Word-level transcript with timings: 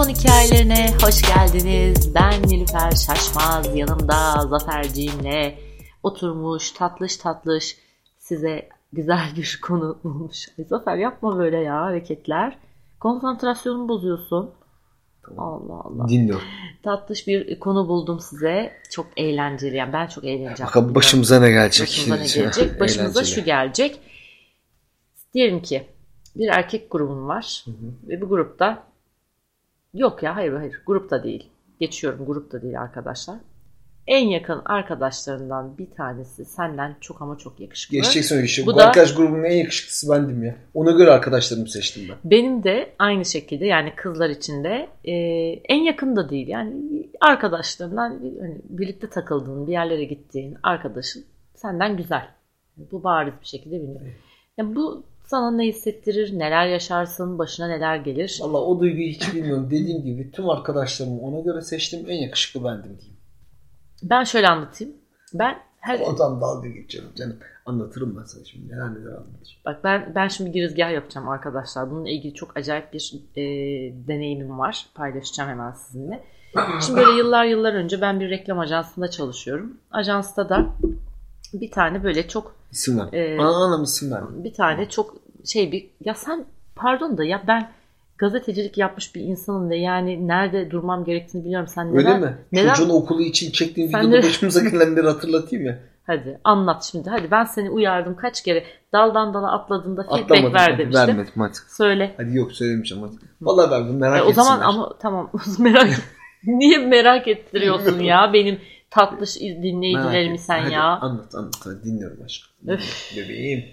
Telefon 0.00 0.20
hikayelerine 0.20 0.94
hoş 1.02 1.22
geldiniz. 1.22 2.14
Ben 2.14 2.42
Nilüfer 2.42 2.90
Şaşmaz. 2.90 3.76
Yanımda 3.76 4.46
Zaferciğimle 4.48 5.58
oturmuş 6.02 6.70
tatlış 6.70 7.16
tatlış 7.16 7.76
size 8.18 8.68
güzel 8.92 9.32
bir 9.36 9.60
konu 9.62 9.98
bulmuş. 10.04 10.48
Ay 10.58 10.64
Zafer 10.64 10.96
yapma 10.96 11.38
böyle 11.38 11.56
ya 11.58 11.80
hareketler. 11.80 12.58
Konsantrasyonumu 13.00 13.88
bozuyorsun. 13.88 14.50
Allah 15.38 15.80
Allah. 15.84 16.08
Dinliyorum. 16.08 16.46
Tatlış 16.82 17.26
bir 17.26 17.60
konu 17.60 17.88
buldum 17.88 18.20
size. 18.20 18.72
Çok 18.90 19.06
eğlenceli. 19.16 19.76
Yani 19.76 19.92
ben 19.92 20.06
çok 20.06 20.24
eğleneceğim. 20.24 20.68
Bakalım 20.68 20.94
başımıza 20.94 21.40
ne 21.40 21.50
gelecek. 21.50 21.88
Başımıza 21.88 22.22
ne 22.22 22.26
gelecek? 22.34 22.80
Başımıza 22.80 23.24
şu 23.24 23.44
gelecek. 23.44 24.00
Diyelim 25.34 25.62
ki 25.62 25.86
bir 26.36 26.48
erkek 26.48 26.90
grubun 26.90 27.28
var. 27.28 27.62
Hı 27.64 27.70
hı. 27.70 28.08
Ve 28.08 28.20
bu 28.20 28.28
grupta 28.28 28.89
yok 29.94 30.22
ya 30.22 30.36
hayır 30.36 30.52
hayır 30.52 30.82
grupta 30.86 31.24
değil. 31.24 31.50
Geçiyorum 31.80 32.26
grupta 32.26 32.62
değil 32.62 32.80
arkadaşlar. 32.80 33.36
En 34.06 34.26
yakın 34.28 34.62
arkadaşlarından 34.64 35.78
bir 35.78 35.90
tanesi 35.90 36.44
senden 36.44 36.96
çok 37.00 37.22
ama 37.22 37.38
çok 37.38 37.60
yakışıklı. 37.60 37.96
Geçeceksin 37.96 38.36
öyle 38.36 38.46
şey. 38.46 38.66
Bu 38.66 38.72
Bu, 38.72 38.76
da- 38.78 38.86
arkadaş 38.86 39.14
grubunun 39.14 39.44
en 39.44 39.56
yakışıklısı 39.56 40.10
bendim 40.10 40.44
ya. 40.44 40.56
Ona 40.74 40.90
göre 40.90 41.10
arkadaşlarımı 41.10 41.68
seçtim 41.68 42.02
ben. 42.08 42.16
Benim 42.30 42.64
de 42.64 42.92
aynı 42.98 43.24
şekilde 43.24 43.66
yani 43.66 43.92
kızlar 43.96 44.30
içinde 44.30 44.88
e, 45.04 45.12
en 45.68 45.82
yakın 45.82 46.16
da 46.16 46.30
değil 46.30 46.48
yani 46.48 46.74
arkadaşlarından 47.20 48.10
hani 48.40 48.58
birlikte 48.64 49.10
takıldığın 49.10 49.66
bir 49.66 49.72
yerlere 49.72 50.04
gittiğin 50.04 50.56
arkadaşın 50.62 51.24
senden 51.54 51.96
güzel. 51.96 52.28
Bu 52.76 53.04
bariz 53.04 53.34
bir 53.40 53.46
şekilde 53.46 53.74
biliniyor. 53.76 54.14
Yani 54.58 54.76
bu 54.76 55.04
sana 55.30 55.50
ne 55.50 55.66
hissettirir, 55.66 56.38
neler 56.38 56.66
yaşarsın, 56.66 57.38
başına 57.38 57.68
neler 57.68 57.96
gelir. 57.96 58.38
Valla 58.42 58.58
o 58.58 58.80
duyguyu 58.80 59.08
hiç 59.08 59.34
bilmiyorum. 59.34 59.66
Dediğim 59.70 60.02
gibi 60.04 60.30
tüm 60.30 60.50
arkadaşlarımı 60.50 61.20
ona 61.20 61.40
göre 61.40 61.60
seçtim. 61.60 62.06
En 62.08 62.16
yakışıklı 62.16 62.64
bendim 62.64 62.98
diyeyim. 62.98 63.16
Ben 64.02 64.24
şöyle 64.24 64.48
anlatayım. 64.48 64.94
Ben 65.34 65.58
her 65.80 66.00
Oradan 66.00 66.40
dalga 66.40 66.68
geçiyorum 66.68 67.10
canım. 67.14 67.36
Anlatırım 67.66 68.16
ben 68.20 68.24
sana 68.24 68.44
şimdi. 68.44 68.72
Neler 68.72 68.90
neler 68.90 69.12
anlatırım. 69.12 69.60
bak 69.64 69.84
ben 69.84 70.12
ben 70.14 70.28
şimdi 70.28 70.52
girizgah 70.52 70.92
yapacağım 70.92 71.28
arkadaşlar. 71.28 71.90
Bununla 71.90 72.10
ilgili 72.10 72.34
çok 72.34 72.56
acayip 72.56 72.92
bir 72.92 73.12
e, 73.36 73.42
deneyimim 74.08 74.58
var. 74.58 74.86
Paylaşacağım 74.94 75.50
hemen 75.50 75.72
sizinle. 75.72 76.24
Şimdi 76.86 77.00
böyle 77.00 77.18
yıllar 77.18 77.44
yıllar 77.44 77.74
önce 77.74 78.00
ben 78.00 78.20
bir 78.20 78.30
reklam 78.30 78.58
ajansında 78.58 79.10
çalışıyorum. 79.10 79.76
Ajansta 79.90 80.48
da 80.48 80.66
bir 81.52 81.70
tane 81.70 82.04
böyle 82.04 82.28
çok 82.28 82.60
İsim 82.72 82.98
ver. 82.98 83.08
Ee, 83.12 83.38
Ana 83.40 83.56
anam 83.56 83.82
isim 83.82 84.10
ver. 84.12 84.22
bir 84.44 84.54
tane 84.54 84.88
çok 84.88 85.16
şey 85.44 85.72
bir 85.72 85.90
ya 86.04 86.14
sen 86.14 86.44
pardon 86.76 87.18
da 87.18 87.24
ya 87.24 87.42
ben 87.48 87.70
gazetecilik 88.18 88.78
yapmış 88.78 89.14
bir 89.14 89.20
insanım 89.20 89.70
ve 89.70 89.76
yani 89.76 90.28
nerede 90.28 90.70
durmam 90.70 91.04
gerektiğini 91.04 91.44
biliyorum. 91.44 91.68
Sen 91.68 91.88
Öyle 91.96 92.08
neden, 92.08 92.20
mi? 92.20 92.38
neden 92.52 92.74
Çocuğun 92.74 92.90
okulu 92.90 93.22
için 93.22 93.50
çektiğin 93.52 93.88
videoda 93.88 94.12
de- 94.12 94.22
başımıza 94.22 94.60
gelenleri 94.60 95.06
hatırlatayım 95.06 95.66
ya. 95.66 95.78
Hadi 96.06 96.40
anlat 96.44 96.84
şimdi. 96.92 97.10
Hadi 97.10 97.30
ben 97.30 97.44
seni 97.44 97.70
uyardım 97.70 98.16
kaç 98.16 98.42
kere. 98.42 98.64
Daldan 98.92 99.34
dala 99.34 99.52
atladığında 99.52 100.02
feedback 100.02 100.22
Atlamadım. 100.30 100.54
ver 100.54 100.78
demiştim. 100.78 101.08
Vermedim 101.08 101.32
hadi. 101.36 101.56
Söyle. 101.68 102.14
Hadi 102.16 102.36
yok 102.36 102.52
söylemeyeceğim 102.52 103.04
hadi. 103.04 103.14
Valla 103.40 103.70
verdim 103.70 103.96
merak 103.98 104.18
E, 104.18 104.22
o 104.22 104.32
zaman 104.32 104.52
etsinler. 104.58 104.68
ama 104.74 104.94
tamam 104.98 105.30
merak 105.58 105.88
Niye 106.44 106.78
merak 106.78 107.28
ettiriyorsun 107.28 107.98
ya 108.00 108.30
benim 108.32 108.58
tatlış 108.90 109.40
dinleyicilerimi 109.40 110.38
sen 110.38 110.58
Hadi 110.62 110.72
ya. 110.72 110.82
Anlat 110.84 111.34
anlat 111.34 111.54
hadi 111.64 111.84
dinliyorum 111.84 112.22
aşkım. 112.24 112.50
Dinliyorum. 112.62 112.84
Bebeğim. 113.16 113.64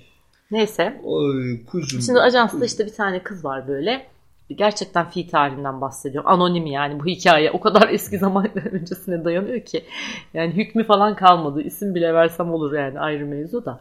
Neyse. 0.52 1.02
Oy 1.04 1.66
kuzum. 1.66 2.02
Şimdi 2.02 2.20
ajansta 2.20 2.66
işte 2.66 2.86
bir 2.86 2.94
tane 2.94 3.24
kız 3.24 3.46
var 3.46 3.68
böyle. 3.68 4.08
Gerçekten 4.50 5.10
fi 5.10 5.28
tarihinden 5.28 5.82
bahsediyorum. 5.82 6.30
Anonim 6.30 6.66
yani 6.66 7.00
bu 7.00 7.06
hikaye. 7.06 7.52
O 7.52 7.60
kadar 7.60 7.90
eski 7.90 8.18
zaman 8.20 8.48
öncesine 8.72 9.26
dayanıyor 9.26 9.60
ki. 9.62 9.86
Yani 10.34 10.54
hükmü 10.54 10.84
falan 10.84 11.16
kalmadı. 11.16 11.62
İsim 11.62 11.96
bile 11.96 12.14
versem 12.14 12.52
olur 12.52 12.74
yani 12.74 13.00
ayrı 13.00 13.26
mevzu 13.26 13.66
da. 13.66 13.80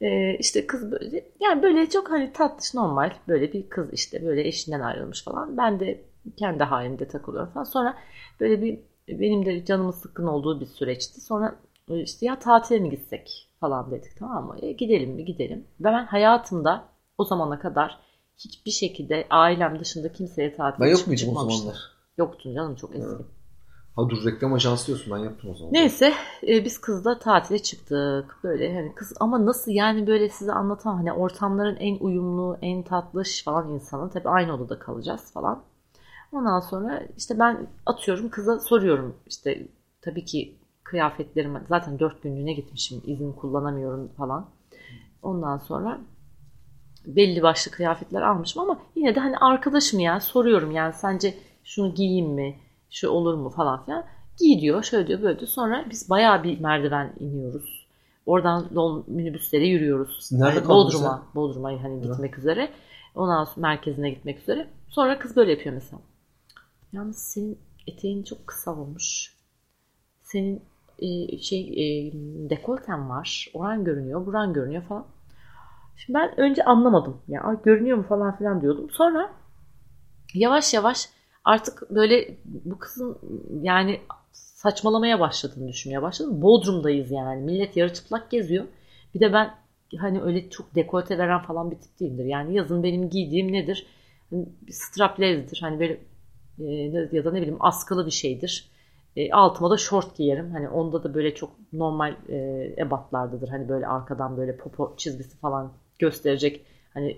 Ee, 0.00 0.36
işte 0.38 0.66
kız 0.66 0.92
böyle 0.92 1.24
yani 1.40 1.62
böyle 1.62 1.88
çok 1.88 2.10
hani 2.10 2.32
tatlış 2.32 2.74
normal 2.74 3.12
böyle 3.28 3.52
bir 3.52 3.68
kız 3.68 3.92
işte 3.92 4.26
böyle 4.26 4.48
eşinden 4.48 4.80
ayrılmış 4.80 5.24
falan. 5.24 5.56
Ben 5.56 5.80
de 5.80 6.04
kendi 6.36 6.64
halimde 6.64 7.08
takılıyorum 7.08 7.52
falan. 7.52 7.64
Sonra 7.64 7.96
böyle 8.40 8.62
bir 8.62 8.78
benim 9.08 9.46
de 9.46 9.64
canımın 9.64 9.90
sıkkın 9.90 10.26
olduğu 10.26 10.60
bir 10.60 10.66
süreçti. 10.66 11.20
Sonra 11.20 11.56
işte 11.88 12.26
ya 12.26 12.38
tatile 12.38 12.78
mi 12.78 12.90
gitsek 12.90 13.47
falan 13.60 13.90
dedik 13.90 14.16
tamam 14.18 14.46
mı? 14.46 14.56
E, 14.62 14.72
gidelim 14.72 15.10
mi 15.10 15.24
gidelim. 15.24 15.58
Ve 15.80 15.84
ben 15.84 16.06
hayatımda 16.06 16.84
o 17.18 17.24
zamana 17.24 17.58
kadar 17.58 17.98
hiçbir 18.36 18.70
şekilde 18.70 19.26
ailem 19.30 19.80
dışında 19.80 20.12
kimseye 20.12 20.56
tatile 20.56 20.84
Ben 20.84 20.90
yok 20.90 20.98
çık- 20.98 21.06
muydum 21.06 21.22
o 21.24 21.26
çıkmamıştım. 21.26 21.60
zamanlar? 21.62 21.80
Yoktun 22.18 22.54
canım 22.54 22.74
çok 22.74 22.94
eski. 22.96 23.08
Evet. 23.08 23.26
Ha 23.96 24.08
dur 24.08 24.26
reklam 24.26 24.52
ajansı 24.52 24.86
diyorsun 24.86 25.12
ben 25.12 25.18
yaptım 25.18 25.50
o 25.50 25.54
zaman. 25.54 25.72
Neyse 25.74 26.12
e, 26.48 26.64
biz 26.64 26.80
kızla 26.80 27.18
tatile 27.18 27.58
çıktık. 27.62 28.36
Böyle 28.44 28.74
hani 28.74 28.94
kız 28.94 29.12
ama 29.20 29.46
nasıl 29.46 29.70
yani 29.72 30.06
böyle 30.06 30.28
size 30.28 30.52
anlatamam. 30.52 30.98
Hani 30.98 31.12
ortamların 31.12 31.76
en 31.76 31.98
uyumlu, 31.98 32.58
en 32.62 32.82
tatlış 32.82 33.44
falan 33.44 33.68
insanı. 33.68 34.10
Tabii 34.10 34.28
aynı 34.28 34.54
odada 34.54 34.78
kalacağız 34.78 35.32
falan. 35.32 35.62
Ondan 36.32 36.60
sonra 36.60 37.02
işte 37.16 37.38
ben 37.38 37.66
atıyorum 37.86 38.28
kıza 38.30 38.60
soruyorum 38.60 39.16
işte 39.26 39.68
tabii 40.02 40.24
ki 40.24 40.57
kıyafetlerimi 40.88 41.62
zaten 41.68 41.98
dört 41.98 42.22
günlüğüne 42.22 42.52
gitmişim 42.52 43.02
izin 43.06 43.32
kullanamıyorum 43.32 44.08
falan. 44.08 44.46
Ondan 45.22 45.58
sonra 45.58 46.00
belli 47.06 47.42
başlı 47.42 47.70
kıyafetler 47.70 48.22
almışım 48.22 48.62
ama 48.62 48.80
yine 48.96 49.14
de 49.14 49.20
hani 49.20 49.36
arkadaşım 49.36 50.00
ya 50.00 50.20
soruyorum 50.20 50.70
yani 50.70 50.92
sence 50.92 51.34
şunu 51.64 51.94
giyeyim 51.94 52.30
mi 52.30 52.58
şu 52.90 53.08
olur 53.08 53.34
mu 53.34 53.50
falan 53.50 53.84
filan. 53.84 54.04
Giy 54.38 54.60
diyor 54.60 54.82
şöyle 54.82 55.06
diyor 55.06 55.22
böyle 55.22 55.38
diyor. 55.38 55.50
Sonra 55.50 55.86
biz 55.90 56.10
bayağı 56.10 56.44
bir 56.44 56.60
merdiven 56.60 57.12
iniyoruz. 57.20 57.86
Oradan 58.26 58.66
yol 58.72 59.04
minibüslere 59.06 59.66
yürüyoruz. 59.66 60.28
Nerede 60.32 60.58
Yani 60.58 60.68
Bodrum'a, 60.68 61.22
Bodrum'a 61.34 61.82
hani 61.82 62.02
gitmek 62.02 62.38
üzere. 62.38 62.70
Ondan 63.14 63.44
sonra 63.44 63.60
merkezine 63.60 64.10
gitmek 64.10 64.38
üzere. 64.38 64.68
Sonra 64.88 65.18
kız 65.18 65.36
böyle 65.36 65.50
yapıyor 65.50 65.74
mesela. 65.74 66.02
Yalnız 66.92 67.18
senin 67.18 67.58
eteğin 67.86 68.22
çok 68.22 68.46
kısa 68.46 68.76
olmuş. 68.76 69.34
Senin 70.22 70.62
e, 70.98 71.38
şey 71.38 71.60
e, 71.60 72.12
dekolten 72.50 73.08
var. 73.10 73.46
Oran 73.54 73.84
görünüyor, 73.84 74.26
buran 74.26 74.52
görünüyor 74.52 74.82
falan. 74.82 75.06
Şimdi 75.96 76.18
ben 76.18 76.40
önce 76.40 76.64
anlamadım. 76.64 77.16
Ya 77.28 77.42
"Ay, 77.42 77.56
görünüyor 77.64 77.96
mu 77.96 78.02
falan 78.08 78.36
filan 78.36 78.60
diyordum. 78.60 78.90
Sonra 78.90 79.30
yavaş 80.34 80.74
yavaş 80.74 81.08
artık 81.44 81.90
böyle 81.90 82.36
bu 82.44 82.78
kızın 82.78 83.18
yani 83.62 84.00
saçmalamaya 84.32 85.20
başladığını 85.20 85.68
düşünmeye 85.68 86.02
başladım. 86.02 86.42
Bodrum'dayız 86.42 87.10
yani. 87.10 87.42
Millet 87.42 87.76
yarı 87.76 87.92
çıplak 87.94 88.30
geziyor. 88.30 88.64
Bir 89.14 89.20
de 89.20 89.32
ben 89.32 89.54
hani 89.98 90.22
öyle 90.22 90.50
çok 90.50 90.74
dekolte 90.74 91.18
veren 91.18 91.42
falan 91.42 91.70
bir 91.70 91.76
tip 91.76 92.00
değilimdir. 92.00 92.24
Yani 92.24 92.54
yazın 92.54 92.82
benim 92.82 93.10
giydiğim 93.10 93.52
nedir? 93.52 93.86
Hani 94.30 94.46
straplezdir. 94.70 95.58
Hani 95.62 95.80
böyle 95.80 96.00
e, 96.60 96.64
ya 97.16 97.24
da 97.24 97.30
ne 97.32 97.38
bileyim 97.38 97.56
askılı 97.60 98.06
bir 98.06 98.10
şeydir. 98.10 98.68
E, 99.16 99.32
altıma 99.32 99.70
da 99.70 99.76
şort 99.76 100.16
giyerim. 100.16 100.50
Hani 100.50 100.68
onda 100.68 101.02
da 101.04 101.14
böyle 101.14 101.34
çok 101.34 101.50
normal 101.72 102.16
e, 102.28 102.36
ebatlardadır. 102.78 103.48
Hani 103.48 103.68
böyle 103.68 103.86
arkadan 103.86 104.36
böyle 104.36 104.56
popo 104.56 104.94
çizgisi 104.96 105.38
falan 105.38 105.72
gösterecek 105.98 106.66
hani 106.94 107.16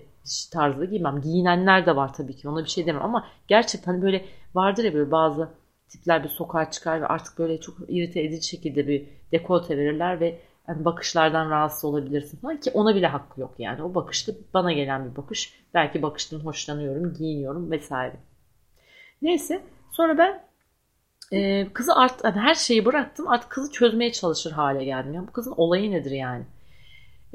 tarzda 0.51 0.85
giymem. 0.85 1.21
Giyinenler 1.21 1.85
de 1.85 1.95
var 1.95 2.13
tabii 2.13 2.35
ki. 2.35 2.49
Ona 2.49 2.63
bir 2.63 2.69
şey 2.69 2.85
demem 2.85 3.01
ama 3.01 3.27
gerçekten 3.47 3.91
hani 3.91 4.01
böyle 4.01 4.25
vardır 4.55 4.83
ya 4.83 4.93
böyle 4.93 5.11
bazı 5.11 5.49
tipler 5.89 6.23
bir 6.23 6.29
sokağa 6.29 6.71
çıkar 6.71 7.01
ve 7.01 7.07
artık 7.07 7.39
böyle 7.39 7.59
çok 7.59 7.75
irite 7.87 8.21
edici 8.21 8.47
şekilde 8.47 8.87
bir 8.87 9.07
dekolte 9.31 9.77
verirler 9.77 10.19
ve 10.19 10.39
yani 10.67 10.85
bakışlardan 10.85 11.49
rahatsız 11.49 11.85
olabilirsin 11.85 12.37
falan 12.37 12.59
ki 12.59 12.71
ona 12.73 12.95
bile 12.95 13.07
hakkı 13.07 13.41
yok 13.41 13.55
yani. 13.57 13.83
O 13.83 13.95
bakışta 13.95 14.31
bana 14.53 14.73
gelen 14.73 15.11
bir 15.11 15.15
bakış. 15.15 15.53
Belki 15.73 16.01
bakıştan 16.01 16.39
hoşlanıyorum, 16.39 17.13
giyiniyorum 17.13 17.71
vesaire. 17.71 18.15
Neyse 19.21 19.61
sonra 19.91 20.17
ben 20.17 20.43
e, 21.31 21.67
kızı 21.73 21.95
art, 21.95 22.23
yani 22.23 22.39
her 22.39 22.55
şeyi 22.55 22.85
bıraktım 22.85 23.27
artık 23.27 23.49
kızı 23.49 23.71
çözmeye 23.71 24.11
çalışır 24.11 24.51
hale 24.51 24.85
geldim. 24.85 25.13
Ya 25.13 25.27
bu 25.27 25.31
kızın 25.31 25.53
olayı 25.57 25.91
nedir 25.91 26.11
yani? 26.11 26.45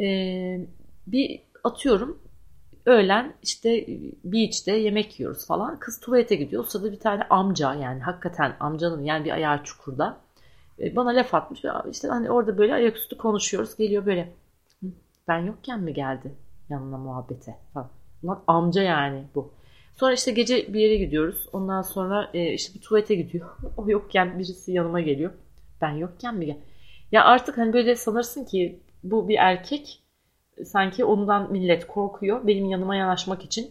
E, 0.00 0.06
bir 1.06 1.40
atıyorum 1.64 2.18
öğlen 2.86 3.34
işte 3.42 3.86
beach'te 4.24 4.72
yemek 4.76 5.20
yiyoruz 5.20 5.46
falan. 5.46 5.78
Kız 5.78 6.00
tuvalete 6.00 6.36
gidiyor. 6.36 6.64
O 6.64 6.66
sırada 6.66 6.92
bir 6.92 7.00
tane 7.00 7.22
amca 7.30 7.74
yani 7.74 8.00
hakikaten 8.00 8.56
amcanın 8.60 9.04
yani 9.04 9.24
bir 9.24 9.30
ayağı 9.30 9.64
çukurda 9.64 10.16
e, 10.80 10.96
bana 10.96 11.10
laf 11.10 11.34
atmış. 11.34 11.62
İşte 11.90 12.08
hani 12.08 12.30
orada 12.30 12.58
böyle 12.58 12.74
ayaküstü 12.74 13.16
konuşuyoruz. 13.18 13.76
Geliyor 13.76 14.06
böyle 14.06 14.32
"Hı, 14.82 14.86
ben 15.28 15.38
yokken 15.38 15.80
mi 15.80 15.94
geldi 15.94 16.32
yanına 16.70 16.98
muhabbete 16.98 17.56
falan. 17.74 17.88
Ulan 18.22 18.42
amca 18.46 18.82
yani 18.82 19.24
bu. 19.34 19.50
Sonra 19.96 20.12
işte 20.12 20.30
gece 20.30 20.72
bir 20.74 20.80
yere 20.80 20.96
gidiyoruz. 20.96 21.48
Ondan 21.52 21.82
sonra 21.82 22.30
e, 22.34 22.52
işte 22.52 22.74
bir 22.74 22.80
tuvalete 22.80 23.14
gidiyor. 23.14 23.56
O 23.76 23.90
yokken 23.90 24.38
birisi 24.38 24.72
yanıma 24.72 25.00
geliyor. 25.00 25.32
Ben 25.80 25.90
yokken 25.90 26.40
gel? 26.40 26.56
Ya 27.12 27.24
artık 27.24 27.58
hani 27.58 27.72
böyle 27.72 27.96
sanırsın 27.96 28.44
ki 28.44 28.80
bu 29.02 29.28
bir 29.28 29.36
erkek 29.38 30.02
sanki 30.64 31.04
ondan 31.04 31.52
millet 31.52 31.86
korkuyor. 31.86 32.46
Benim 32.46 32.64
yanıma 32.64 32.96
yanaşmak 32.96 33.44
için 33.44 33.70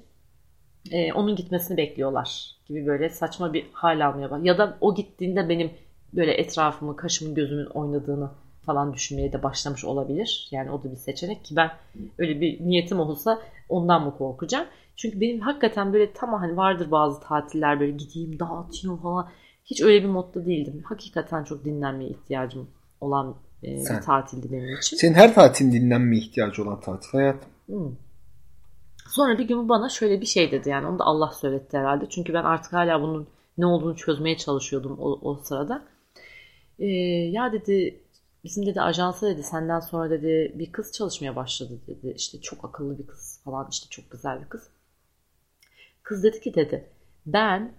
e, 0.91 1.13
onun 1.13 1.35
gitmesini 1.35 1.77
bekliyorlar 1.77 2.55
gibi 2.67 2.85
böyle 2.85 3.09
saçma 3.09 3.53
bir 3.53 3.65
hal 3.73 4.05
almaya 4.07 4.31
bak. 4.31 4.45
Ya 4.45 4.57
da 4.57 4.77
o 4.81 4.95
gittiğinde 4.95 5.49
benim 5.49 5.71
böyle 6.13 6.33
etrafımı, 6.33 6.95
kaşımın, 6.95 7.35
gözümün 7.35 7.65
oynadığını 7.65 8.29
falan 8.65 8.93
düşünmeye 8.93 9.33
de 9.33 9.43
başlamış 9.43 9.85
olabilir. 9.85 10.47
Yani 10.51 10.71
o 10.71 10.83
da 10.83 10.91
bir 10.91 10.95
seçenek 10.95 11.45
ki 11.45 11.55
ben 11.55 11.71
öyle 12.17 12.41
bir 12.41 12.61
niyetim 12.61 12.99
olsa 12.99 13.41
ondan 13.69 14.03
mı 14.03 14.17
korkacağım? 14.17 14.67
Çünkü 14.95 15.21
benim 15.21 15.39
hakikaten 15.39 15.93
böyle 15.93 16.13
tam 16.13 16.33
hani 16.33 16.57
vardır 16.57 16.91
bazı 16.91 17.19
tatiller 17.19 17.79
böyle 17.79 17.91
gideyim 17.91 18.39
dağıtayım 18.39 18.97
falan. 18.97 19.29
Hiç 19.65 19.81
öyle 19.81 20.03
bir 20.03 20.09
modda 20.09 20.45
değildim. 20.45 20.83
Hakikaten 20.85 21.43
çok 21.43 21.65
dinlenmeye 21.65 22.09
ihtiyacım 22.09 22.67
olan 23.01 23.35
e, 23.63 23.67
bir 23.67 24.01
tatildi 24.01 24.51
benim 24.51 24.77
için. 24.77 24.97
Senin 24.97 25.13
her 25.13 25.33
tatilin 25.33 25.71
dinlenmeye 25.71 26.21
ihtiyacı 26.21 26.63
olan 26.63 26.79
tatil 26.79 27.09
hayatım. 27.11 27.49
Hmm. 27.65 27.95
Sonra 29.09 29.37
bir 29.37 29.47
gün 29.47 29.69
bana 29.69 29.89
şöyle 29.89 30.21
bir 30.21 30.25
şey 30.25 30.51
dedi 30.51 30.69
yani 30.69 30.87
onu 30.87 30.99
da 30.99 31.03
Allah 31.03 31.31
söyletti 31.31 31.77
herhalde. 31.77 32.05
Çünkü 32.09 32.33
ben 32.33 32.43
artık 32.43 32.73
hala 32.73 33.01
bunun 33.01 33.27
ne 33.57 33.65
olduğunu 33.65 33.95
çözmeye 33.95 34.37
çalışıyordum 34.37 34.97
o, 34.99 35.19
o 35.21 35.35
sırada. 35.35 35.85
Ee, 36.79 36.85
ya 37.31 37.51
dedi 37.51 37.99
bizim 38.43 38.65
dedi 38.65 38.81
ajansa 38.81 39.27
dedi 39.27 39.43
senden 39.43 39.79
sonra 39.79 40.09
dedi 40.09 40.51
bir 40.55 40.71
kız 40.71 40.91
çalışmaya 40.91 41.35
başladı 41.35 41.79
dedi. 41.87 42.13
İşte 42.17 42.41
çok 42.41 42.65
akıllı 42.65 42.99
bir 42.99 43.07
kız 43.07 43.39
falan 43.45 43.67
işte 43.71 43.89
çok 43.89 44.11
güzel 44.11 44.41
bir 44.41 44.49
kız. 44.49 44.69
Kız 46.05 46.23
dedi 46.23 46.39
ki 46.39 46.53
dedi 46.55 46.85
ben 47.25 47.71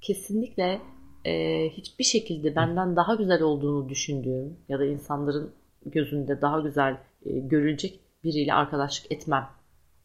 kesinlikle 0.00 0.80
e, 1.24 1.64
hiçbir 1.68 2.04
şekilde 2.04 2.56
benden 2.56 2.96
daha 2.96 3.14
güzel 3.14 3.42
olduğunu 3.42 3.88
düşündüğüm 3.88 4.56
ya 4.68 4.78
da 4.78 4.84
insanların 4.84 5.52
gözünde 5.86 6.40
daha 6.40 6.60
güzel 6.60 6.96
e, 7.26 7.38
görülecek 7.38 8.00
biriyle 8.24 8.54
arkadaşlık 8.54 9.12
etmem 9.12 9.48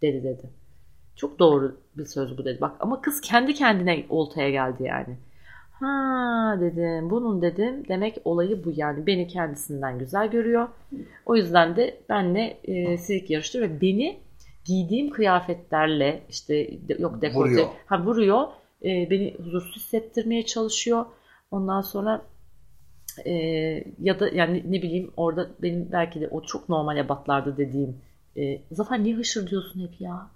dedi 0.01 0.24
dedi. 0.24 0.50
Çok 1.16 1.39
doğru 1.39 1.77
bir 1.98 2.06
söz 2.06 2.38
bu 2.38 2.45
dedi. 2.45 2.62
Bak 2.62 2.75
ama 2.80 3.01
kız 3.01 3.22
kendi 3.22 3.54
kendine 3.54 4.06
oltaya 4.10 4.50
geldi 4.50 4.83
yani. 4.83 5.18
Ha 5.72 6.57
dedim 6.62 7.10
bunun 7.10 7.42
dedim 7.42 7.88
demek 7.88 8.22
olayı 8.25 8.66
bu 8.66 8.74
yani 8.75 9.07
beni 9.07 9.27
kendisinden 9.27 10.00
güzel 10.00 10.31
görüyor. 10.31 10.68
O 11.25 11.36
yüzden 11.36 11.75
de 11.75 11.98
benle 12.10 12.57
e, 12.63 12.98
silik 12.98 13.30
yarıştı 13.30 13.62
ve 13.62 13.81
beni 13.81 14.25
giydiğim 14.65 15.09
kıyafetlerle 15.09 16.23
işte 16.29 16.69
yok 17.00 17.21
dekolte 17.21 17.50
vuruyor. 17.50 17.67
ha 17.85 18.03
vuruyor 18.06 18.47
e, 18.83 19.09
beni 19.09 19.35
huzursuz 19.38 19.75
hissettirmeye 19.75 20.45
çalışıyor. 20.45 21.06
Ondan 21.51 21.81
sonra 21.81 22.21
e, 23.25 23.31
ya 24.01 24.19
da 24.19 24.29
yani 24.29 24.63
ne 24.67 24.81
bileyim 24.81 25.12
orada 25.17 25.50
benim 25.62 25.91
belki 25.91 26.21
de 26.21 26.27
o 26.27 26.41
çok 26.41 26.69
normal 26.69 26.97
ebatlarda 26.97 27.57
dediğim 27.57 27.97
e, 28.38 28.62
Zafer 28.71 29.03
niye 29.03 29.15
hışır 29.15 29.50
diyorsun 29.50 29.88
hep 29.88 30.01
ya? 30.01 30.29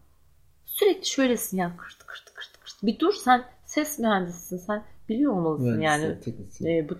Sürekli 0.65 1.05
şöylesin 1.05 1.57
ya 1.57 1.77
kırt 1.77 1.97
kırt 1.97 2.33
kırt 2.33 2.59
kırt. 2.59 2.83
Bir 2.83 2.99
dur 2.99 3.13
sen 3.13 3.43
ses 3.65 3.99
mühendisisin 3.99 4.57
sen 4.57 4.83
biliyor 5.09 5.33
olmalısın 5.33 5.81
yani. 5.81 6.17
E, 6.65 6.89
bu, 6.89 6.97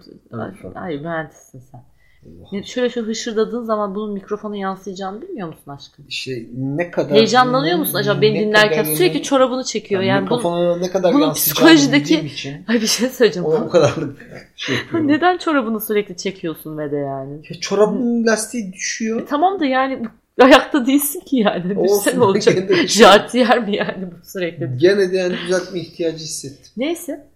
hayır 0.73 1.01
mühendissin 1.01 1.59
sen. 1.59 1.83
Allah. 2.25 2.63
Şöyle 2.63 2.89
şöyle 2.89 3.07
hışırdadığın 3.07 3.63
zaman 3.63 3.95
bunun 3.95 4.13
mikrofona 4.13 4.57
yansıyacağını 4.57 5.21
bilmiyor 5.21 5.47
musun 5.47 5.71
aşkım? 5.71 6.05
Şey 6.09 6.49
ne 6.57 6.91
kadar 6.91 7.11
heyecanlanıyor 7.11 7.77
musun 7.77 7.97
acaba 7.97 8.21
beni 8.21 8.39
dinlerken 8.39 8.83
sürekli 8.83 9.23
çorabını 9.23 9.63
çekiyor 9.63 10.01
yani, 10.01 10.09
yani 10.09 10.21
mikrofona 10.21 10.77
ne 10.77 10.89
kadar 10.89 11.13
bunun 11.13 11.33
psikolojideki 11.33 12.19
için, 12.19 12.65
ay 12.67 12.81
bir 12.81 12.87
şey 12.87 13.09
söyleyeceğim. 13.09 13.45
O, 13.45 13.51
o 13.51 13.69
kadarlık 13.69 14.17
şey 14.55 14.75
Neden 15.03 15.37
çorabını 15.37 15.79
sürekli 15.79 16.17
çekiyorsun 16.17 16.77
ve 16.77 16.91
de 16.91 16.97
yani? 16.97 17.33
Ya, 17.49 17.59
çorabın 17.59 18.25
lastiği 18.25 18.73
düşüyor. 18.73 19.21
E, 19.21 19.25
tamam 19.25 19.59
da 19.59 19.65
yani 19.65 20.01
ayakta 20.39 20.85
değilsin 20.85 21.19
ki 21.19 21.37
yani. 21.37 21.79
Olsun, 21.79 22.19
olacak. 22.19 22.87
Jartiyer 22.87 23.67
mi 23.67 23.75
yani 23.75 24.07
bu 24.11 24.25
sürekli? 24.25 24.77
Gene 24.77 25.11
de 25.11 25.17
yani 25.17 25.35
düzeltme 25.45 25.79
ihtiyacı 25.79 26.23
hissettim. 26.23 26.71
Neyse 26.77 27.28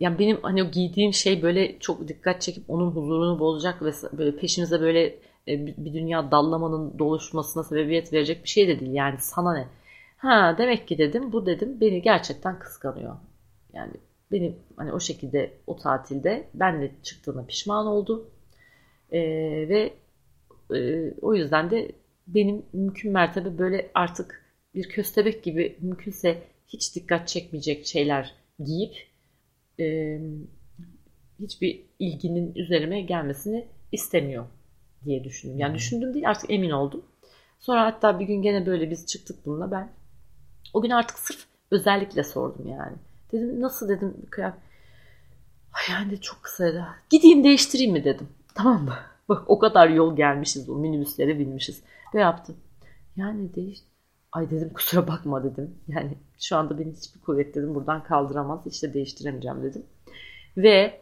yani 0.00 0.18
benim 0.18 0.38
hani 0.42 0.64
o 0.64 0.70
giydiğim 0.70 1.12
şey 1.12 1.42
böyle 1.42 1.78
çok 1.78 2.08
dikkat 2.08 2.42
çekip 2.42 2.70
onun 2.70 2.90
huzurunu 2.90 3.38
bozacak 3.38 3.82
ve 3.82 3.92
böyle 4.18 4.36
peşimize 4.36 4.80
böyle 4.80 5.04
e, 5.48 5.66
bir 5.66 5.94
dünya 5.94 6.30
dallamanın 6.30 6.98
doluşmasına 6.98 7.64
sebebiyet 7.64 8.12
verecek 8.12 8.44
bir 8.44 8.48
şey 8.48 8.68
de 8.68 8.80
değil. 8.80 8.92
Yani 8.92 9.16
sana 9.20 9.54
ne? 9.54 9.68
Ha 10.16 10.54
demek 10.58 10.88
ki 10.88 10.98
dedim 10.98 11.32
bu 11.32 11.46
dedim 11.46 11.80
beni 11.80 12.02
gerçekten 12.02 12.58
kıskanıyor. 12.58 13.16
Yani 13.72 13.92
benim 14.32 14.56
hani 14.76 14.92
o 14.92 15.00
şekilde 15.00 15.58
o 15.66 15.76
tatilde 15.76 16.48
ben 16.54 16.82
de 16.82 16.92
çıktığına 17.02 17.44
pişman 17.44 17.86
oldu. 17.86 18.30
Ee, 19.12 19.20
ve 19.68 19.92
e, 20.74 21.10
o 21.22 21.34
yüzden 21.34 21.70
de 21.70 21.92
benim 22.26 22.62
mümkün 22.72 23.12
mertebe 23.12 23.58
böyle 23.58 23.90
artık 23.94 24.44
bir 24.74 24.88
köstebek 24.88 25.44
gibi 25.44 25.76
mümkünse 25.80 26.42
hiç 26.68 26.96
dikkat 26.96 27.28
çekmeyecek 27.28 27.86
şeyler 27.86 28.34
giyip 28.64 28.94
e, 29.80 30.18
hiçbir 31.40 31.82
ilginin 31.98 32.54
üzerime 32.54 33.00
gelmesini 33.00 33.66
istemiyor 33.92 34.46
diye 35.04 35.24
düşündüm. 35.24 35.58
Yani 35.58 35.74
düşündüm 35.74 36.14
değil 36.14 36.28
artık 36.28 36.50
emin 36.50 36.70
oldum. 36.70 37.04
Sonra 37.58 37.86
hatta 37.86 38.20
bir 38.20 38.24
gün 38.24 38.42
gene 38.42 38.66
böyle 38.66 38.90
biz 38.90 39.06
çıktık 39.06 39.46
bununla 39.46 39.70
ben. 39.70 39.88
O 40.74 40.82
gün 40.82 40.90
artık 40.90 41.18
sırf 41.18 41.46
özellikle 41.70 42.24
sordum 42.24 42.68
yani. 42.68 42.96
Dedim 43.32 43.60
nasıl 43.60 43.88
dedim 43.88 44.14
kıyafet. 44.30 44.60
Yani 45.90 46.20
çok 46.20 46.42
kısa. 46.42 46.94
Gideyim 47.10 47.44
değiştireyim 47.44 47.92
mi 47.92 48.04
dedim. 48.04 48.28
Tamam 48.54 48.84
mı? 48.84 48.94
Bak 49.28 49.50
o 49.50 49.58
kadar 49.58 49.88
yol 49.88 50.16
gelmişiz 50.16 50.68
o 50.68 50.74
minibüslere 50.74 51.38
binmişiz. 51.38 51.82
Ve 52.14 52.20
yaptım. 52.20 52.56
Yani 53.16 53.54
değiş. 53.54 53.78
Ay 54.32 54.50
dedim 54.50 54.70
kusura 54.74 55.08
bakma 55.08 55.44
dedim. 55.44 55.74
Yani 55.88 56.18
şu 56.40 56.56
anda 56.56 56.78
beni 56.78 56.92
hiçbir 56.92 57.20
kuvvet 57.20 57.54
dedim 57.54 57.74
buradan 57.74 58.02
kaldıramaz. 58.02 58.66
İşte 58.66 58.94
değiştiremeyeceğim 58.94 59.62
dedim. 59.62 59.82
Ve 60.56 61.00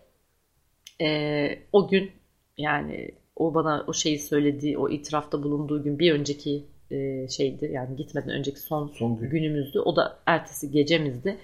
e, 1.00 1.58
o 1.72 1.88
gün 1.88 2.10
yani 2.56 3.10
o 3.36 3.54
bana 3.54 3.84
o 3.86 3.92
şeyi 3.92 4.18
söylediği, 4.18 4.78
o 4.78 4.88
itirafta 4.88 5.42
bulunduğu 5.42 5.82
gün 5.82 5.98
bir 5.98 6.12
önceki 6.12 6.64
e, 6.90 7.28
şeydi. 7.28 7.70
Yani 7.72 7.96
gitmeden 7.96 8.30
önceki 8.30 8.60
son, 8.60 8.88
son 8.88 9.16
gün. 9.16 9.30
günümüzdü. 9.30 9.78
O 9.80 9.96
da 9.96 10.18
ertesi 10.26 10.70
gecemizdi. 10.70 11.38